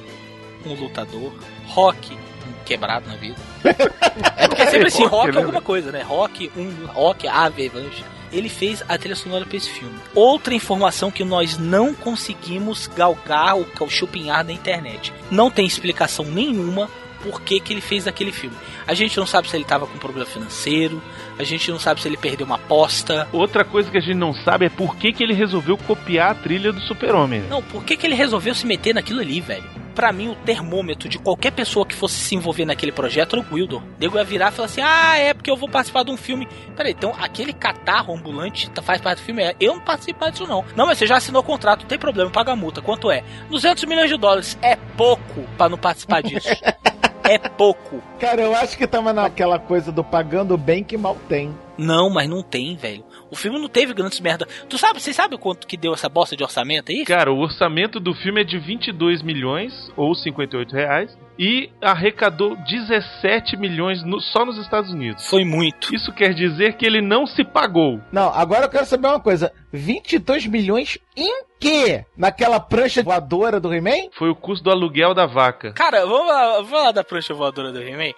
[0.63, 1.33] um lutador,
[1.65, 3.35] Rock um quebrado na vida.
[4.37, 6.01] É porque é sempre assim, Rock, Rock né, é alguma coisa, né?
[6.01, 8.05] Rock, um Rock, Ave, Evangelho.
[8.31, 9.95] Ele fez a trilha sonora para esse filme.
[10.13, 15.11] Outra informação que nós não conseguimos galgar o, o chupinhar da internet.
[15.29, 16.89] Não tem explicação nenhuma
[17.25, 18.55] por que, que ele fez aquele filme.
[18.85, 21.01] A gente não sabe se ele estava com problema financeiro,
[21.39, 23.27] a gente não sabe se ele perdeu uma aposta.
[23.33, 26.35] Outra coisa que a gente não sabe é por que, que ele resolveu copiar a
[26.35, 27.41] trilha do Super-Homem.
[27.49, 29.63] Não, por que, que ele resolveu se meter naquilo ali, velho?
[29.95, 33.53] Pra mim, o termômetro de qualquer pessoa que fosse se envolver naquele projeto era o
[33.55, 33.81] Wildor.
[33.97, 36.49] Nego ia virar e falar assim: ah, é porque eu vou participar de um filme.
[36.75, 39.41] Peraí, então aquele catarro ambulante tá- faz parte do filme?
[39.41, 40.65] É, eu não participo disso, não.
[40.75, 42.81] Não, mas você já assinou o contrato, não tem problema, paga a multa.
[42.81, 43.23] Quanto é?
[43.49, 44.57] 200 milhões de dólares.
[44.61, 46.49] É pouco pra não participar disso.
[47.29, 48.01] é pouco.
[48.19, 51.53] Cara, eu acho que tava naquela coisa do pagando bem que mal tem.
[51.77, 53.03] Não, mas não tem, velho.
[53.35, 54.47] O filme não teve grandes merda.
[54.69, 57.03] Tu sabe, você sabe quanto que deu essa bosta de orçamento aí?
[57.03, 63.57] Cara, o orçamento do filme é de 22 milhões, ou 58 reais, e arrecadou 17
[63.57, 65.27] milhões no- só nos Estados Unidos.
[65.29, 65.93] Foi muito.
[65.93, 67.99] Isso quer dizer que ele não se pagou.
[68.09, 69.51] Não, agora eu quero saber uma coisa.
[69.73, 72.05] 22 milhões em quê?
[72.15, 74.11] Naquela prancha voadora do He-Man?
[74.17, 75.73] Foi o custo do aluguel da vaca.
[75.73, 78.13] Cara, vamos lá, vamos lá da prancha voadora do He-Man.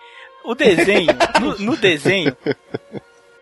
[0.45, 1.07] O desenho,
[1.41, 2.37] no, no desenho,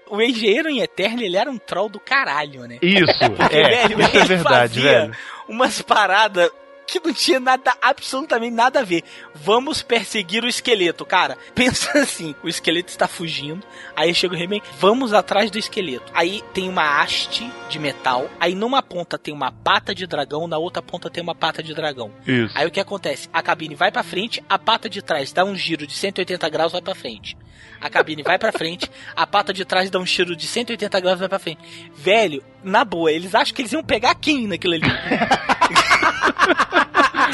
[0.10, 2.78] o engenheiro em Eterno, ele era um troll do caralho, né?
[2.82, 5.16] Isso, Porque, é, velho, isso é ele verdade, fazia velho.
[5.48, 6.50] umas paradas
[6.88, 9.04] que não tinha nada, absolutamente nada a ver.
[9.34, 11.36] Vamos perseguir o esqueleto, cara.
[11.56, 16.12] Pensa assim, o esqueleto está fugindo, aí chega o He-Man, vamos atrás do esqueleto.
[16.14, 20.60] Aí tem uma haste de metal, aí numa ponta tem uma pata de dragão, na
[20.60, 22.12] outra ponta tem uma pata de dragão.
[22.28, 22.54] Isso.
[22.56, 23.28] Aí o que acontece?
[23.34, 26.72] A cabine vai pra frente, a pata de trás dá um giro de 180 graus,
[26.72, 27.36] vai pra frente.
[27.82, 31.20] A cabine vai pra frente, a pata de trás dá um giro de 180 graus,
[31.20, 31.60] vai pra frente.
[31.96, 34.86] Velho, na boa, eles acham que eles iam pegar quem naquilo ali?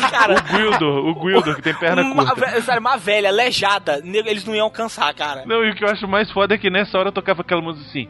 [0.10, 2.80] Cara, O Guildo, o Guildo, que tem perna uma, curta.
[2.80, 5.44] uma velha, aleijada, eles não iam alcançar, cara.
[5.46, 7.62] Não, e o que eu acho mais foda é que nessa hora eu tocava aquela
[7.62, 8.08] música assim.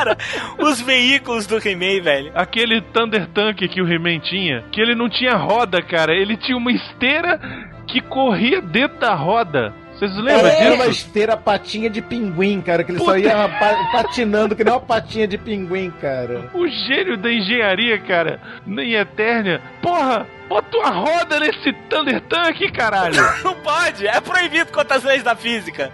[0.00, 0.16] Cara,
[0.58, 2.32] os veículos do He-Man, velho.
[2.34, 6.14] Aquele Thunder Tank que o He-Man tinha, que ele não tinha roda, cara.
[6.14, 7.38] Ele tinha uma esteira
[7.86, 9.74] que corria dentro da roda.
[9.92, 11.06] Vocês lembram Era uma disso?
[11.06, 13.18] esteira patinha de pinguim, cara, que ele só Puta.
[13.18, 16.48] ia pa- patinando que nem uma patinha de pinguim, cara.
[16.54, 19.60] O gênio da engenharia, cara, em Eternia.
[19.82, 23.14] Porra, bota uma roda nesse Thunder Tank, caralho.
[23.44, 25.92] Não pode, é proibido contra as leis da física.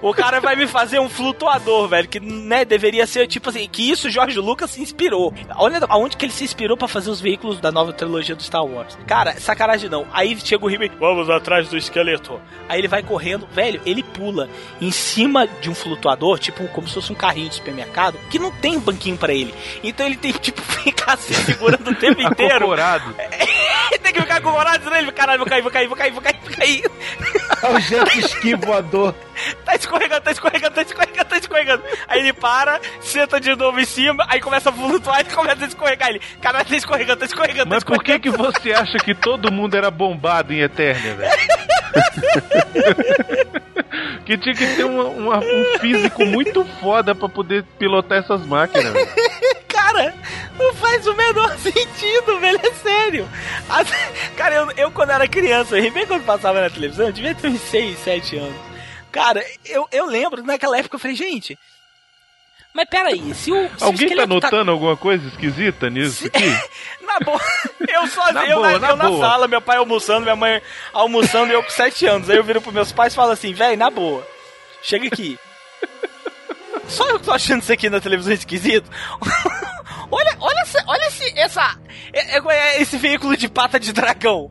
[0.00, 3.90] O cara vai me fazer um flutuador, velho, que né, deveria ser tipo assim, que
[3.90, 5.32] isso o Jorge Lucas se inspirou.
[5.56, 8.64] Olha aonde que ele se inspirou pra fazer os veículos da nova trilogia do Star
[8.64, 8.96] Wars.
[9.06, 10.06] Cara, sacanagem não.
[10.12, 12.40] Aí chega o He-Man, vamos atrás do esqueleto.
[12.68, 14.48] Aí ele vai correndo, velho, ele pula
[14.80, 18.50] em cima de um flutuador, tipo como se fosse um carrinho de supermercado, que não
[18.50, 19.54] tem banquinho pra ele.
[19.82, 22.56] Então ele tem tipo ficar se segurando o tempo inteiro.
[22.56, 23.14] Acocorado.
[24.02, 24.52] tem que ficar com
[24.96, 26.90] ele, caralho, vou cair, vou cair, vou cair, vou cair, vou cair.
[27.62, 29.14] É o jet ski voador.
[29.64, 31.82] Tá escorregando, tá escorregando, tá escorregando, tá escorregando.
[32.08, 35.68] Aí ele para, senta de novo em cima, aí começa a flutuar e começa a
[35.68, 36.08] escorregar.
[36.10, 38.52] Ele, caralho, tá escorregando, tá escorregando, tá Mas por que escorregando.
[38.52, 41.32] que você acha que todo mundo era bombado em Eternia, velho?
[44.24, 48.92] que tinha que ter uma- uma- um físico muito foda pra poder pilotar essas máquinas,
[48.92, 49.08] velho.
[49.68, 50.14] Cara,
[50.58, 53.28] não faz o menor sentido, velho, é sério.
[53.68, 53.88] As-
[54.36, 57.48] Cara, eu, eu quando era criança, eu bem quando passava na televisão, eu devia ter
[57.48, 58.71] uns 6, 7 anos.
[59.12, 61.58] Cara, eu, eu lembro, naquela época eu falei, gente,
[62.74, 63.68] mas peraí, se o.
[63.76, 66.44] Se o Alguém tá esqueleto notando alguma coisa esquisita nisso aqui?
[67.06, 67.40] Na boa,
[67.86, 70.62] eu sozinho, Na eu, boa, na, eu na sala, meu pai almoçando, minha mãe
[70.94, 72.30] almoçando e eu com 7 anos.
[72.30, 74.26] Aí eu viro pros meus pais e falo assim, velho, na boa,
[74.82, 75.38] chega aqui.
[76.88, 78.88] Só eu que tô achando isso aqui na televisão esquisito?
[80.12, 81.78] Olha, olha, essa, olha esse, essa,
[82.12, 82.42] é- é-
[82.76, 84.48] é esse veículo de pata de dragão.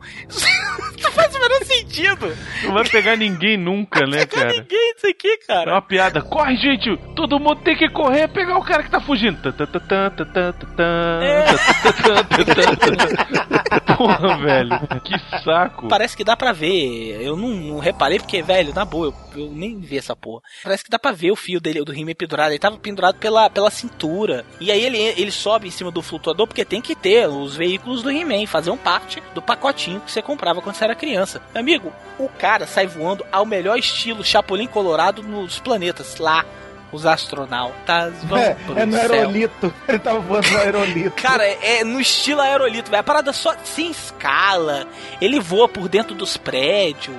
[1.02, 2.36] Não faz o menor sentido.
[2.64, 4.52] Não vai pegar ninguém nunca, né, Pegar cara?
[4.52, 5.72] ninguém isso aqui, É cara.
[5.72, 6.22] uma piada.
[6.22, 6.96] Corre, gente!
[7.16, 9.40] Todo mundo tem que correr pegar o cara que tá fugindo.
[9.42, 11.42] Tá, tá, tá, tá, tá, tá, tá, tá, É.
[11.44, 13.96] tá, tá, tá, tá, tá.
[13.96, 14.70] Porra, velho.
[15.02, 15.88] Que saco.
[15.88, 17.20] Parece que dá pra ver.
[17.22, 20.42] Eu não, não reparei porque, velho, na boa, eu, eu nem vi essa porra.
[20.62, 22.50] Parece que dá pra ver o fio dele, do He-Man pendurado.
[22.52, 24.44] Ele tava pendurado pela, pela cintura.
[24.60, 28.02] E aí ele, ele sobe em cima do flutuador porque tem que ter os veículos
[28.02, 31.42] do He-Man, faziam parte do pacotinho que você comprava quando você era criança.
[31.52, 36.16] Meu amigo, o cara sai voando ao melhor estilo Chapolin Colorado nos planetas.
[36.16, 36.42] Lá,
[36.90, 39.12] os astronautas vão É, pro é no céu.
[39.12, 39.74] aerolito.
[39.86, 41.22] Ele tava voando no aerolito.
[41.22, 43.00] Cara, é, é no estilo aerolito, velho.
[43.00, 44.86] A parada só sem escala.
[45.20, 47.16] Ele voa por dentro dos prédios.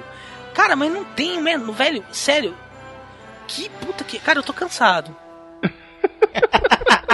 [0.55, 2.55] Cara, mas não tem, mano, velho, sério.
[3.47, 4.17] Que puta que.
[4.17, 5.15] Cara, eu tô cansado.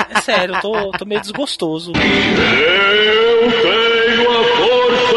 [0.10, 1.92] É sério, eu tô, tô meio desgostoso.
[1.96, 5.10] Eu tenho a força!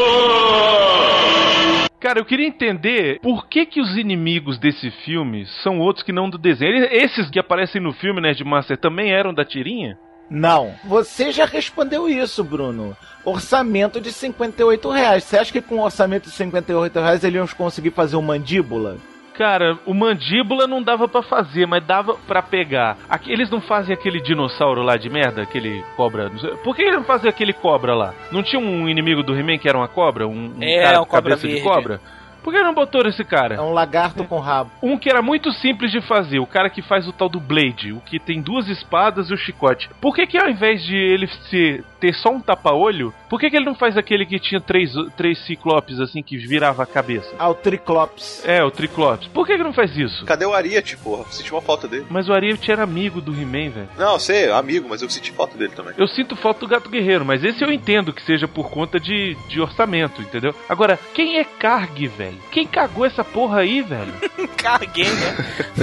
[2.00, 6.28] Cara, eu queria entender por que que os inimigos desse filme são outros que não
[6.28, 6.84] do desenho.
[6.90, 9.96] Esses que aparecem no filme, Nerdmaster, também eram da tirinha?
[10.28, 10.74] Não.
[10.84, 12.96] Você já respondeu isso, Bruno.
[13.24, 15.24] Orçamento de 58 reais.
[15.24, 18.96] Você acha que com um orçamento de 58 reais eles iam conseguir fazer o mandíbula?
[19.34, 22.96] Cara, o mandíbula não dava pra fazer, mas dava pra pegar.
[23.08, 26.28] Aqui- Eles não fazem aquele dinossauro lá de merda, aquele cobra.
[26.28, 28.12] não sei- Por que eles não fazem aquele cobra lá?
[28.30, 30.26] Não tinha um inimigo do He-Man que era uma cobra?
[30.28, 31.62] Um, um É, cara um cabeça de verde.
[31.68, 32.00] cobra?
[32.42, 33.54] Por que não botou esse cara?
[33.54, 34.68] É um lagarto com rabo.
[34.82, 37.92] Um que era muito simples de fazer, o cara que faz o tal do Blade,
[37.92, 39.88] o que tem duas espadas e o chicote.
[40.00, 43.56] Por que que ao invés de ele se, ter só um tapa-olho, por que que
[43.56, 47.34] ele não faz aquele que tinha três, três ciclopes assim que virava a cabeça?
[47.38, 48.42] Ah, o Triclops.
[48.44, 49.26] É, o Triclops.
[49.28, 50.26] Por que que não faz isso?
[50.26, 51.24] Cadê o Ariete, porra?
[51.30, 52.04] Senti uma falta dele.
[52.10, 53.88] Mas o Ariete era amigo do He-Man, velho.
[53.96, 55.94] Não, eu sei, amigo, mas eu senti falta dele também.
[55.96, 59.34] Eu sinto falta do Gato Guerreiro, mas esse eu entendo que seja por conta de,
[59.48, 60.54] de orçamento, entendeu?
[60.68, 62.38] Agora, quem é Karg, velho?
[62.50, 64.12] Quem cagou essa porra aí, velho?
[64.60, 65.36] Carguei, né?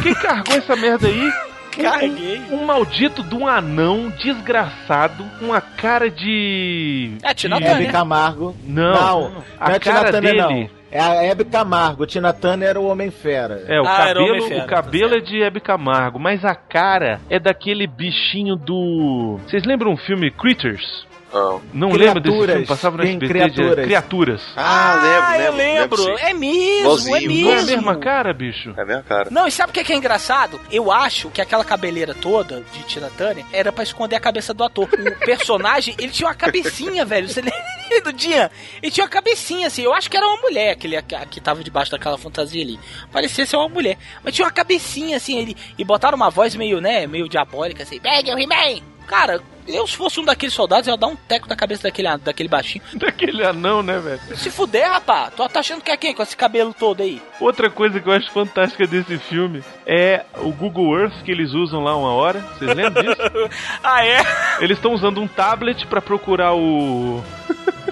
[0.03, 1.31] Quem cargou essa merda aí?
[1.69, 2.41] Carguei.
[2.51, 7.17] Um, um maldito de um anão desgraçado, com a cara de.
[7.23, 7.81] É, Tina de- Turner.
[7.83, 8.55] Hebe Camargo.
[8.65, 10.41] Não, Não, a não é Tina cara Turner, dele.
[10.41, 10.79] não.
[10.91, 12.05] É a Hebe Camargo.
[12.07, 13.63] Tina Turner era o Homem-Fera.
[13.67, 16.55] É, o Ah, o cabelo, Homem-Fera, o cabelo tá é de Hebe Camargo, mas a
[16.55, 19.39] cara é daquele bichinho do.
[19.45, 21.07] Vocês lembram o filme Critters?
[21.31, 21.61] Não.
[21.73, 22.51] Não lembro desse Criaturas.
[22.51, 23.75] filme, passava no SBT criaturas.
[23.75, 24.41] de criaturas.
[24.55, 26.03] Ah, lembro, eu lembro.
[26.03, 26.17] lembro.
[26.17, 26.25] sim.
[26.25, 27.41] é mesmo, é mesmo.
[27.41, 28.73] Não é a mesma cara, bicho?
[28.77, 29.29] É a minha cara.
[29.31, 30.59] Não, e sabe o que é, que é engraçado?
[30.71, 34.63] Eu acho que aquela cabeleira toda de Tina Turner era pra esconder a cabeça do
[34.63, 34.89] ator.
[34.91, 37.27] O personagem, ele tinha uma cabecinha, velho.
[37.27, 38.49] Você lembra do dia?
[38.81, 39.83] Ele tinha uma cabecinha, assim.
[39.83, 40.89] Eu acho que era uma mulher, que,
[41.29, 42.79] que tava debaixo daquela fantasia ali.
[43.11, 43.97] Parecia ser uma mulher.
[44.23, 45.55] Mas tinha uma cabecinha, assim, ele.
[45.77, 47.99] E botaram uma voz meio, né, meio diabólica, assim.
[47.99, 48.81] Pegue o He-Man!
[49.09, 52.15] Cara, eu se fosse um daqueles soldados, eu ia dar um teco na cabeça daquele,
[52.19, 52.83] daquele baixinho.
[52.93, 54.37] Daquele anão, né, velho?
[54.37, 55.31] Se fuder, rapá.
[55.31, 57.19] Tu tá achando que é quem com esse cabelo todo aí?
[57.39, 61.83] Outra coisa que eu acho fantástica desse filme é o Google Earth que eles usam
[61.83, 62.39] lá uma hora.
[62.39, 63.21] Vocês lembram disso?
[63.83, 64.21] ah, é?
[64.59, 67.23] Eles estão usando um tablet pra procurar o.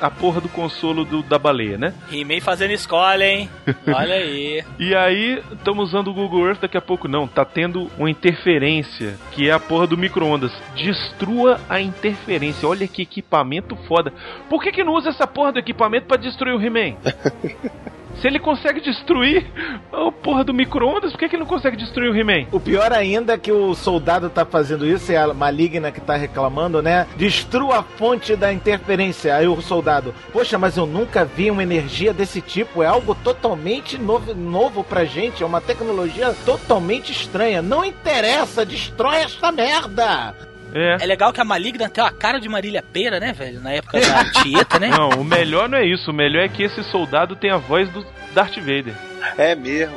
[0.00, 1.94] a porra do consolo do, da baleia, né?
[2.10, 3.50] He-Man fazendo escola, hein?
[3.86, 4.64] Olha aí.
[4.78, 7.26] e aí, estamos usando o Google Earth, daqui a pouco não.
[7.26, 10.52] Tá tendo uma interferência, que é a porra do micro-ondas.
[10.74, 12.68] Destrua a interferência.
[12.68, 14.12] Olha que equipamento foda.
[14.48, 16.96] Por que, que não usa essa porra do equipamento para destruir o He-Man?
[18.16, 19.46] Se ele consegue destruir
[19.92, 22.48] a porra do micro-ondas, por que, que ele não consegue destruir o He-Man?
[22.50, 26.16] O pior ainda é que o soldado tá fazendo isso, e a maligna que tá
[26.16, 27.06] reclamando, né?
[27.16, 29.36] Destrua a fonte da interferência.
[29.36, 32.82] Aí o soldado, poxa, mas eu nunca vi uma energia desse tipo.
[32.82, 35.42] É algo totalmente novo, novo pra gente.
[35.42, 37.62] É uma tecnologia totalmente estranha.
[37.62, 40.34] Não interessa, destrói esta merda.
[40.74, 40.98] É.
[41.00, 43.60] é legal que a Maligna tem a cara de Marília Pera, né, velho?
[43.60, 44.88] Na época da Tieta, né?
[44.88, 46.10] Não, o melhor não é isso.
[46.10, 48.04] O melhor é que esse soldado tem a voz do
[48.34, 48.94] Darth Vader.
[49.36, 49.96] É mesmo.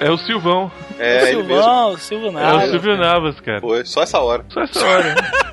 [0.00, 0.70] É o Silvão.
[0.98, 2.62] É, o Silvão, o Silvio Navas.
[2.62, 3.60] É o Silvio Navas, cara.
[3.60, 4.44] Foi, só essa hora.
[4.48, 5.14] Só essa hora.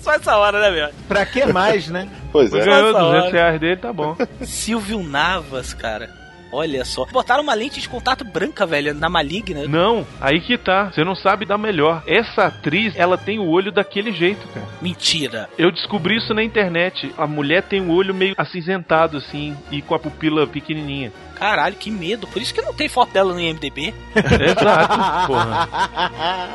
[0.00, 0.92] Só essa hora, né, velho?
[1.06, 2.08] Pra que mais, né?
[2.32, 2.64] Pois é.
[2.64, 4.16] Ganhou 200 reais dele, tá bom.
[4.42, 6.10] Silvio Navas, cara.
[6.52, 7.06] Olha só.
[7.06, 9.66] Botaram uma lente de contato branca, velho, na maligna.
[9.66, 10.90] Não, aí que tá.
[10.90, 12.02] Você não sabe dar melhor.
[12.06, 14.66] Essa atriz, ela tem o olho daquele jeito, cara.
[14.80, 15.48] Mentira.
[15.56, 17.12] Eu descobri isso na internet.
[17.16, 21.10] A mulher tem o olho meio acinzentado, assim, e com a pupila pequenininha.
[21.34, 22.26] Caralho, que medo.
[22.28, 23.92] Por isso que não tem foto dela no IMDB.
[24.14, 25.68] Exato, porra.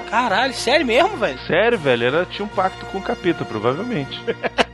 [0.09, 1.39] Caralho, sério mesmo, velho?
[1.39, 2.05] Sério, velho.
[2.05, 4.17] Ela tinha um pacto com o capeta, provavelmente.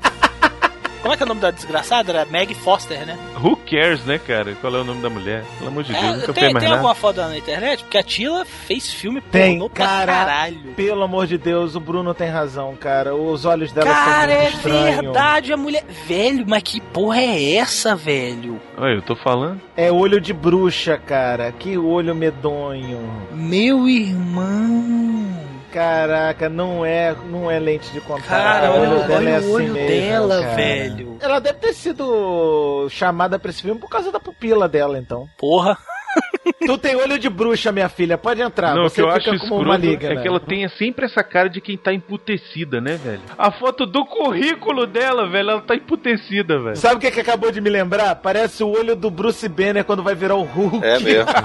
[1.04, 2.12] Como é que é o nome da desgraçada?
[2.14, 3.20] Era Meg Foster, né?
[3.43, 4.56] Who cares, né, cara?
[4.62, 5.43] Qual é o nome da mulher?
[5.60, 6.76] Pelo amor de Deus, É, nunca tem fez mais tem nada.
[6.76, 7.84] alguma foto na internet?
[7.84, 10.14] Porque a Tila fez filme Tem, pornô pra cara.
[10.14, 10.58] caralho.
[10.78, 13.14] Pelo amor de Deus, o Bruno tem razão, cara.
[13.14, 14.95] Os olhos dela Cara, são é muito estranhos.
[14.95, 15.84] verdade, a mulher.
[16.08, 18.62] Velho, mas que porra é essa, velho?
[18.78, 19.60] Olha, eu tô falando.
[19.76, 21.51] É olho de bruxa, cara.
[21.51, 22.99] Que olho medonho.
[23.34, 25.53] Meu irmão.
[25.74, 28.28] Caraca, não é, não é lente de contato.
[28.28, 30.55] Cara, o olha, olho dela olha é o assim olho mesmo, dela, cara.
[30.55, 31.17] velho.
[31.19, 35.28] Ela deve ter sido chamada pra esse filme por causa da pupila dela, então.
[35.38, 35.78] Porra.
[36.65, 38.17] Tu tem olho de bruxa, minha filha.
[38.19, 38.76] Pode entrar.
[38.76, 40.09] não, o Você que eu fica acho como escroto maligna.
[40.13, 43.21] é que ela tenha sempre essa cara de quem tá emputecida, né, velho?
[43.36, 46.76] A foto do currículo dela, velho, ela tá emputecida, velho.
[46.76, 48.13] Sabe o que, que acabou de me lembrar?
[48.15, 50.86] Parece o olho do Bruce Banner quando vai virar o Hulk.
[50.86, 51.32] É mesmo.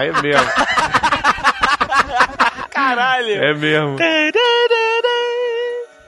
[0.00, 0.50] É mesmo.
[2.72, 3.42] Caralho.
[3.42, 3.96] É mesmo.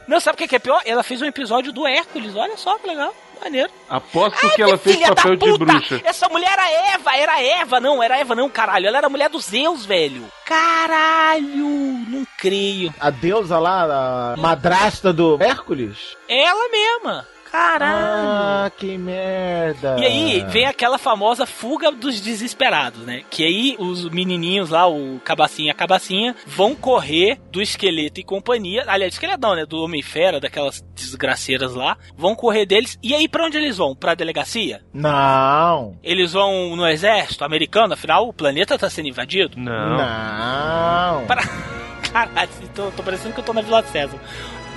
[0.06, 0.82] Não, sabe o que é pior?
[0.84, 2.36] Ela fez um episódio do Hércules.
[2.36, 3.14] Olha só que legal.
[3.42, 3.70] Maneiro.
[3.88, 5.64] Aposto que ela fez Filha da papel de puta!
[5.64, 6.00] bruxa.
[6.04, 8.86] Essa mulher era Eva, era Eva, não, era Eva não, caralho.
[8.86, 10.24] Ela era a mulher dos Zeus, velho.
[10.46, 11.66] Caralho,
[12.08, 12.94] não creio.
[13.00, 16.16] A deusa lá, a madrasta do Hércules?
[16.28, 17.26] Ela mesma.
[17.54, 18.04] Caralho.
[18.04, 19.94] Ah, que merda.
[20.00, 23.22] E aí vem aquela famosa fuga dos desesperados, né?
[23.30, 28.24] Que aí os menininhos lá, o cabacinha e a cabacinha, vão correr do esqueleto e
[28.24, 28.82] companhia.
[28.88, 29.64] Aliás, esqueleto não, né?
[29.64, 31.96] Do Homem-Fera, daquelas desgraceiras lá.
[32.16, 32.98] Vão correr deles.
[33.00, 33.94] E aí pra onde eles vão?
[33.94, 34.82] Pra delegacia?
[34.92, 35.96] Não.
[36.02, 37.94] Eles vão no exército americano?
[37.94, 39.56] Afinal, o planeta tá sendo invadido?
[39.56, 39.96] Não.
[39.96, 41.26] Não.
[41.26, 41.42] Para...
[42.12, 44.18] Caralho, tô, tô parecendo que eu tô na Vila César.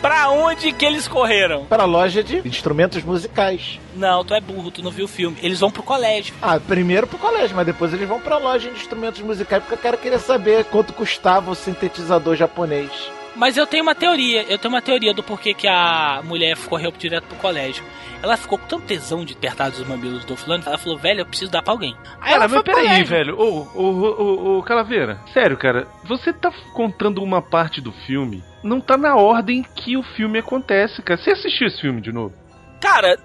[0.01, 1.65] Pra onde que eles correram?
[1.65, 3.79] Para a loja de instrumentos musicais.
[3.95, 5.37] Não, tu é burro, tu não viu o filme.
[5.41, 6.33] Eles vão pro colégio.
[6.41, 9.77] Ah, primeiro pro colégio, mas depois eles vão pra loja de instrumentos musicais porque o
[9.83, 12.91] cara queria saber quanto custava o sintetizador japonês.
[13.35, 16.91] Mas eu tenho uma teoria, eu tenho uma teoria do porquê que a mulher correu
[16.91, 17.83] direto pro colégio.
[18.23, 21.25] Ela ficou com tanto tesão de apertar os mamilos do fulano, ela falou, velho, eu
[21.25, 21.95] preciso dar pra alguém.
[22.19, 23.39] Aí Cara, ela foi mas peraí, velho.
[23.39, 25.19] Ô, ô, ô, ô, ô, Calaveira.
[25.31, 25.87] Sério, cara.
[26.05, 28.43] Você tá contando uma parte do filme.
[28.67, 31.17] Não tá na ordem que o filme acontece, cara.
[31.19, 32.33] Você assistiu esse filme de novo?
[32.81, 33.17] Cara,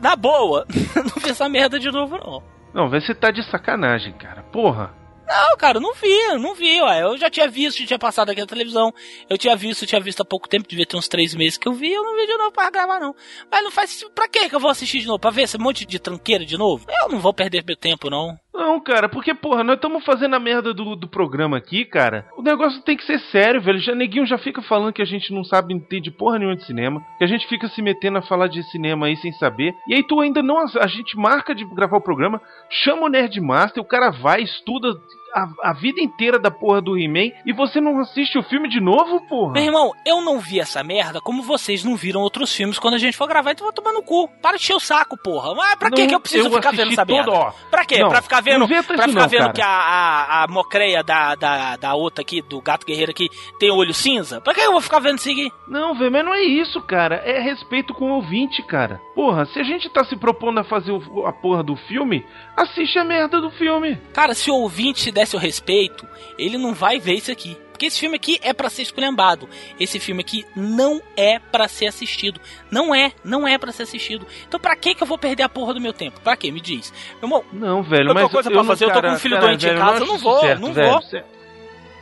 [0.00, 0.66] na boa,
[0.96, 2.42] não vi essa merda de novo, não.
[2.72, 4.42] Não, você tá de sacanagem, cara.
[4.44, 4.94] Porra.
[5.28, 7.02] Não, cara, não vi, não vi, ué.
[7.02, 8.94] Eu já tinha visto, tinha passado aqui na televisão.
[9.28, 11.74] Eu tinha visto, tinha visto há pouco tempo, devia ter uns três meses que eu
[11.74, 13.14] vi, eu não vi de novo pra gravar, não.
[13.52, 14.02] Mas não faz.
[14.14, 15.18] Pra que eu vou assistir de novo?
[15.18, 16.86] Pra ver esse monte de tranqueira de novo?
[16.88, 18.38] Eu não vou perder meu tempo, não.
[18.58, 22.26] Não, cara, porque, porra, nós estamos fazendo a merda do, do programa aqui, cara.
[22.36, 23.78] O negócio tem que ser sério, velho.
[23.78, 27.00] Já neguinho já fica falando que a gente não sabe entender porra nenhuma de cinema.
[27.18, 29.72] Que a gente fica se metendo a falar de cinema aí sem saber.
[29.86, 30.58] E aí tu ainda não.
[30.58, 34.88] A gente marca de gravar o programa, chama o Nerdmaster, o cara vai, estuda
[35.34, 38.80] a, a vida inteira da porra do He-Man e você não assiste o filme de
[38.80, 39.52] novo, porra?
[39.52, 42.98] Meu irmão, eu não vi essa merda como vocês não viram outros filmes quando a
[42.98, 44.28] gente for gravar, então vou tomar no cu.
[44.42, 45.54] Para de encher o saco, porra.
[45.54, 47.24] Mas pra que eu preciso eu ficar vendo essa merda?
[47.30, 47.52] todo, ó.
[47.70, 47.98] Pra quê?
[48.00, 49.52] Não, pra ficar vendo, pra ficar não, vendo cara.
[49.52, 53.70] que a, a, a mocreia da, da, da outra aqui, do gato guerreiro aqui, tem
[53.70, 54.40] olho cinza?
[54.40, 55.50] Pra que eu vou ficar vendo isso aqui?
[55.68, 57.16] Não, velho, mas não é isso, cara.
[57.16, 59.00] É respeito com o ouvinte, cara.
[59.14, 62.24] Porra, se a gente tá se propondo a fazer o- a porra do filme,
[62.56, 63.98] assiste a merda do filme.
[64.12, 66.06] Cara, se o ouvinte desse o respeito,
[66.38, 67.56] ele não vai ver isso aqui.
[67.72, 69.48] Porque esse filme aqui é pra ser esculhambado.
[69.78, 72.40] Esse filme aqui não é pra ser assistido.
[72.70, 74.26] Não é, não é pra ser assistido.
[74.48, 76.20] Então pra que que eu vou perder a porra do meu tempo?
[76.20, 76.50] Pra quê?
[76.50, 76.92] Me diz.
[77.22, 79.18] Meu irmão, Não, velho, mas coisa eu pra não- fazer, eu tô cara, com um
[79.18, 80.90] filho cara, doente em casa, eu não vou, certo, não velho.
[80.90, 81.02] vou.
[81.02, 81.24] Sé-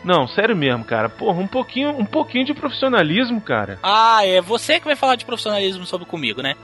[0.04, 1.08] Não, sério mesmo, cara.
[1.10, 3.78] Porra, um pouquinho, um pouquinho de profissionalismo, cara.
[3.82, 6.54] Ah, é você que vai falar de profissionalismo sobre comigo, né?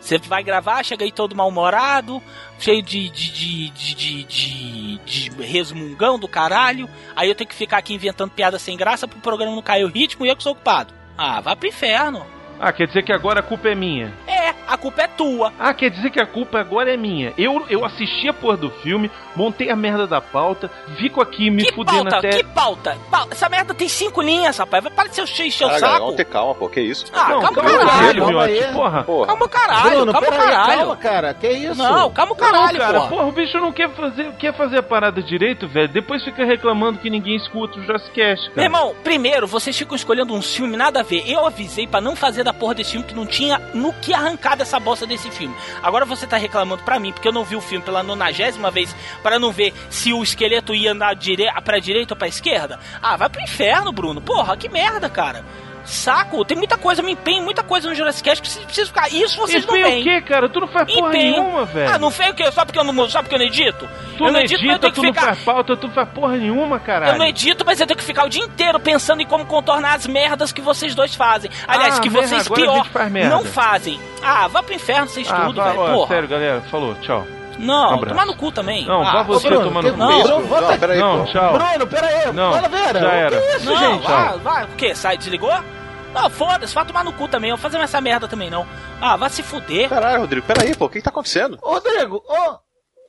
[0.00, 2.22] Você vai gravar, chega aí todo mal-humorado,
[2.58, 6.88] cheio de, de, de, de, de, de, resmungão do caralho.
[7.16, 9.88] Aí eu tenho que ficar aqui inventando piada sem graça pro programa não cair o
[9.88, 10.94] ritmo e eu que sou ocupado.
[11.16, 12.24] Ah, vá pro inferno.
[12.60, 14.12] Ah, quer dizer que agora a culpa é minha.
[14.26, 15.52] É, a culpa é tua.
[15.58, 17.32] Ah, quer dizer que a culpa agora é minha.
[17.38, 21.64] Eu, eu assisti a porra do filme, montei a merda da pauta, fico aqui me
[21.64, 22.16] Que fudendo pauta?
[22.18, 22.30] até.
[22.38, 22.98] Que pauta?
[23.10, 24.82] Pau- Essa merda tem cinco linhas, rapaz.
[24.82, 25.26] Vai parar de ser o
[25.68, 25.98] Cara, galera, saco.
[26.00, 26.68] vamos ter calma, pô.
[26.68, 27.06] Que isso?
[27.12, 28.24] Ah, Não, calma calma caralho.
[28.24, 28.64] calma aí.
[28.72, 29.04] porra.
[29.04, 29.26] Porra.
[29.26, 30.78] Calma caralho, Bruno, calma peraí, caralho.
[30.78, 31.34] calma, cara.
[31.34, 31.74] Que isso?
[31.82, 33.08] Não, calma o caralho, não, cara, porra.
[33.10, 35.88] porra, o bicho não quer fazer, quer fazer a parada direito, velho.
[35.88, 38.66] Depois fica reclamando que ninguém escuta o Jurassic Cast, Meu cara.
[38.66, 41.22] irmão, primeiro, vocês ficam escolhendo um filme nada a ver.
[41.30, 44.56] Eu avisei pra não fazer da porra desse filme que não tinha no que arrancar
[44.56, 45.54] dessa bosta desse filme.
[45.82, 48.96] Agora você tá reclamando pra mim porque eu não vi o filme pela nonagésima vez
[49.22, 51.46] para não ver se o esqueleto ia andar dire...
[51.62, 52.80] pra direita ou pra esquerda.
[53.02, 54.22] Ah, vai pro inferno, Bruno.
[54.22, 55.44] Porra, que merda, cara.
[55.88, 59.08] Saco, tem muita coisa, me empenho, muita coisa no Jurassic Cast que vocês precisam ficar.
[59.08, 60.00] Isso vocês não Empenho veem.
[60.02, 60.46] o quê, cara?
[60.48, 61.42] Tu não faz porra Empenho.
[61.42, 61.94] nenhuma, velho.
[61.94, 62.52] Ah, não fez o quê?
[62.52, 63.88] Só porque eu não, só porque eu não edito?
[64.18, 65.26] Tu eu não edito, mas eu edita, tenho tu que não ficar.
[65.28, 67.12] faz pauta, tu não faz porra nenhuma, caralho.
[67.14, 69.94] Eu não edito, mas eu tenho que ficar o dia inteiro pensando em como contornar
[69.94, 71.50] as merdas que vocês dois fazem.
[71.66, 73.98] Aliás, Ah, que merda, vocês pior faz não fazem.
[74.22, 75.80] Ah, vá pro inferno vocês Ah, tudo, vá, velho.
[75.80, 76.08] ó, Porra.
[76.08, 76.60] sério, galera.
[76.70, 77.26] Falou, tchau.
[77.58, 78.06] Não, Abraço.
[78.14, 78.86] tomar no cu também.
[78.86, 79.96] Não, ah, vá você Bruno, tomar no cu.
[79.96, 80.70] Não, Bruno, volta.
[80.70, 81.52] Não, peraí, Não, tchau.
[81.54, 82.32] Bruno, pera aí.
[82.32, 83.00] Não, Fala, Vera.
[83.00, 83.30] já o era.
[83.30, 84.06] Que é isso, Não, gente?
[84.06, 84.64] vai, vai.
[84.64, 84.94] O quê?
[84.94, 85.52] Sai, desligou?
[86.22, 87.50] Não, foda-se, vai tomar no cu também.
[87.50, 88.66] Eu vou fazer essa merda também, não.
[89.00, 89.88] Ah, vai se fuder.
[89.88, 90.86] Caralho, Rodrigo, peraí, pô.
[90.86, 91.58] O que que tá acontecendo?
[91.62, 92.58] Ô, Rodrigo, ô,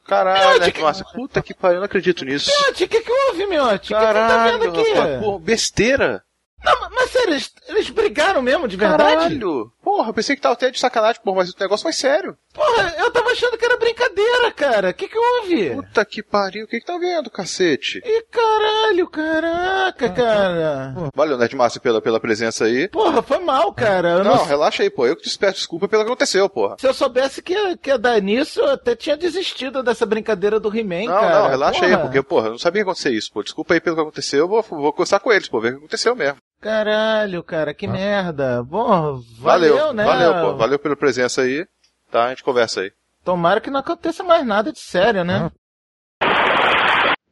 [0.07, 1.05] Caralho, né, que- Márcio?
[1.13, 2.49] Puta que pariu, eu não acredito nisso.
[2.63, 3.75] Miotti, o que que houve, Miotti?
[3.75, 4.91] O que que tá Caralho, vendo aqui?
[4.93, 5.19] rapaz.
[5.23, 6.23] Pô, besteira.
[6.63, 9.15] Não, mas- mas sério, eles, eles brigaram mesmo, de verdade?
[9.15, 9.71] Caralho.
[9.89, 12.37] Porra, eu pensei que tava até de sacanagem, porra, mas o negócio foi sério.
[12.53, 14.89] Porra, eu tava achando que era brincadeira, cara.
[14.91, 15.71] O que que houve?
[15.71, 17.99] Puta que pariu, o que que tá vendo, cacete?
[18.05, 20.93] Ih, caralho, caraca, cara.
[21.15, 22.87] Valeu, Nerd Márcio, pela, pela presença aí.
[22.87, 24.23] Porra, foi mal, cara.
[24.23, 25.07] Não, não, relaxa aí, pô.
[25.07, 26.75] Eu que te peço desculpa pelo que aconteceu, porra.
[26.79, 30.59] Se eu soubesse que ia, que ia dar nisso, eu até tinha desistido dessa brincadeira
[30.59, 31.39] do He-Man, Não, cara.
[31.41, 32.03] não, relaxa aí, Porra.
[32.03, 33.41] porque, porra, eu não sabia que ia acontecer isso, pô.
[33.41, 35.77] Desculpa aí pelo que aconteceu, eu vou, vou conversar com eles, pô, ver o que
[35.79, 36.37] aconteceu mesmo.
[36.61, 38.61] Caralho, cara, que merda.
[38.63, 40.03] Bom, Valeu, valeu, né?
[40.03, 40.57] valeu, pô.
[40.57, 41.65] Valeu pela presença aí.
[42.11, 42.91] Tá, a gente conversa aí.
[43.23, 45.51] Tomara que não aconteça mais nada de sério, né?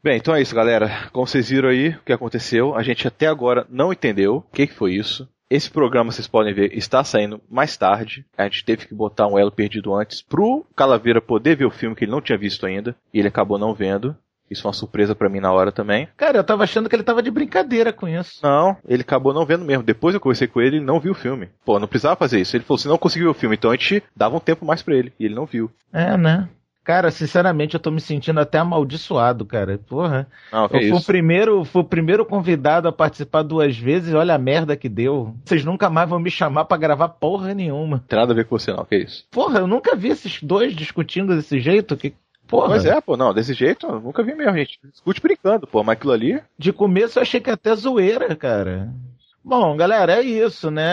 [0.04, 1.10] Bem, então é isso, galera.
[1.12, 4.68] Como vocês viram aí o que aconteceu, a gente até agora não entendeu o que,
[4.68, 5.28] que foi isso.
[5.50, 8.26] Esse programa, vocês podem ver, está saindo mais tarde.
[8.38, 11.96] A gente teve que botar um elo perdido antes pro Calaveira poder ver o filme
[11.96, 12.96] que ele não tinha visto ainda.
[13.14, 14.16] E ele acabou não vendo.
[14.50, 16.08] Isso foi uma surpresa pra mim na hora também.
[16.16, 18.40] Cara, eu tava achando que ele tava de brincadeira com isso.
[18.44, 19.84] Não, ele acabou não vendo mesmo.
[19.84, 21.50] Depois eu conversei com ele, ele não viu o filme.
[21.66, 22.56] Pô, não precisava fazer isso.
[22.56, 24.82] Ele falou, você não conseguiu ver o filme, então a gente dava um tempo mais
[24.82, 25.14] pra ele.
[25.20, 25.70] E ele não viu.
[25.92, 26.48] É, né?
[26.88, 29.78] Cara, sinceramente, eu tô me sentindo até amaldiçoado, cara.
[29.78, 30.26] Porra.
[30.54, 34.38] Não, eu fui o, primeiro, fui o primeiro convidado a participar duas vezes, olha a
[34.38, 35.36] merda que deu.
[35.44, 38.06] Vocês nunca mais vão me chamar pra gravar porra nenhuma.
[38.08, 39.26] Tem nada a ver com você não, que isso.
[39.30, 41.98] Porra, eu nunca vi esses dois discutindo desse jeito.
[41.98, 42.14] Que,
[42.48, 42.68] porra.
[42.70, 44.80] Pois é, pô, não, desse jeito eu nunca vi mesmo, gente.
[44.92, 46.42] Discute brincando, pô, mas aquilo ali.
[46.58, 48.92] De começo eu achei que até zoeira, cara.
[49.44, 50.86] Bom, galera, é isso, né?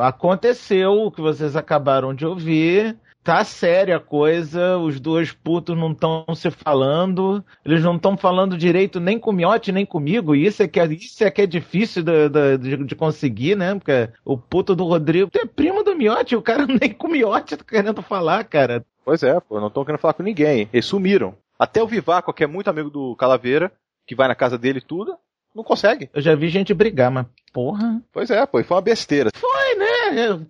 [0.00, 2.96] Aconteceu o que vocês acabaram de ouvir.
[3.24, 8.56] Tá séria a coisa, os dois putos não estão se falando, eles não estão falando
[8.56, 11.42] direito nem com o Miotti, nem comigo, e isso é que é, isso é, que
[11.42, 13.74] é difícil de, de- de- de conseguir, né?
[13.74, 17.54] Porque o puto do Rodrigo é primo do Miotti, o cara nem com o Miotti
[17.58, 18.82] tá querendo falar, cara.
[19.08, 20.68] Pois é, pô, não estão querendo falar com ninguém.
[20.70, 21.34] Eles sumiram.
[21.58, 23.72] Até o Vivaco, que é muito amigo do Calaveira,
[24.06, 25.16] que vai na casa dele e tudo,
[25.56, 26.10] não consegue.
[26.12, 28.00] Eu já vi gente brigar, mas Porra.
[28.12, 29.30] Pois é, pô, e foi uma besteira.
[29.34, 30.42] Foi, né?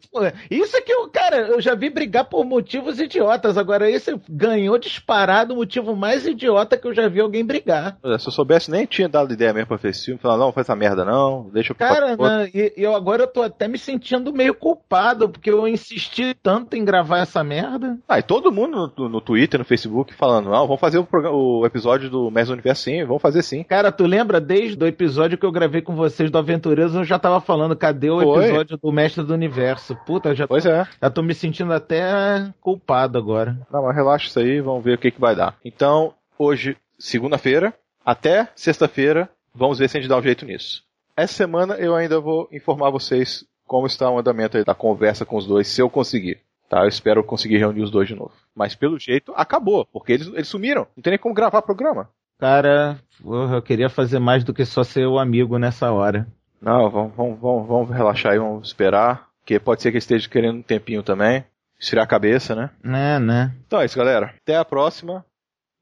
[0.51, 3.57] Isso é que eu, cara, eu já vi brigar por motivos idiotas.
[3.59, 7.99] Agora, esse ganhou disparado o motivo mais idiota que eu já vi alguém brigar.
[8.19, 10.21] Se eu soubesse, nem tinha dado ideia mesmo pra fazer esse filme.
[10.21, 13.27] Falar, não, faz essa merda não, deixa eu Cara, né, e, e eu agora eu
[13.27, 17.99] tô até me sentindo meio culpado, porque eu insisti tanto em gravar essa merda.
[18.09, 21.37] Ah, e todo mundo no, no Twitter, no Facebook, falando, não, vamos fazer o, programa-
[21.37, 23.63] o episódio do Mestre do Universo sim, vamos fazer sim.
[23.65, 27.19] Cara, tu lembra desde o episódio que eu gravei com vocês do Aventureiros, eu já
[27.19, 28.45] tava falando, cadê o Foi.
[28.45, 29.97] episódio do Mestre do Universo?
[30.07, 30.87] Puta, já, Pois é.
[31.01, 33.59] já tô me sentindo até culpado agora.
[33.73, 35.57] Não, mas relaxa isso aí, vamos ver o que, que vai dar.
[35.65, 40.83] Então, hoje, segunda-feira, até sexta-feira, vamos ver se a gente dá um jeito nisso.
[41.17, 45.37] Essa semana eu ainda vou informar vocês como está o andamento aí da conversa com
[45.37, 46.41] os dois, se eu conseguir.
[46.69, 48.33] Tá, eu espero conseguir reunir os dois de novo.
[48.55, 50.87] Mas pelo jeito, acabou, porque eles, eles sumiram.
[50.97, 52.11] Não tem nem como gravar programa.
[52.39, 56.27] Cara, eu queria fazer mais do que só ser o amigo nessa hora.
[56.61, 59.29] Não, vamos, vamos, vamos, vamos relaxar aí, vamos esperar.
[59.41, 61.45] Porque pode ser que esteja querendo um tempinho também.
[61.79, 62.71] Esfriar a cabeça, né?
[62.83, 63.55] Né, né?
[63.67, 64.35] Então é isso, galera.
[64.43, 65.25] Até a próxima.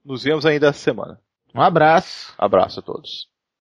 [0.04, 1.18] Nos vemos ainda essa semana.
[1.54, 2.34] Um abraço.
[2.38, 3.28] Abraço a todos.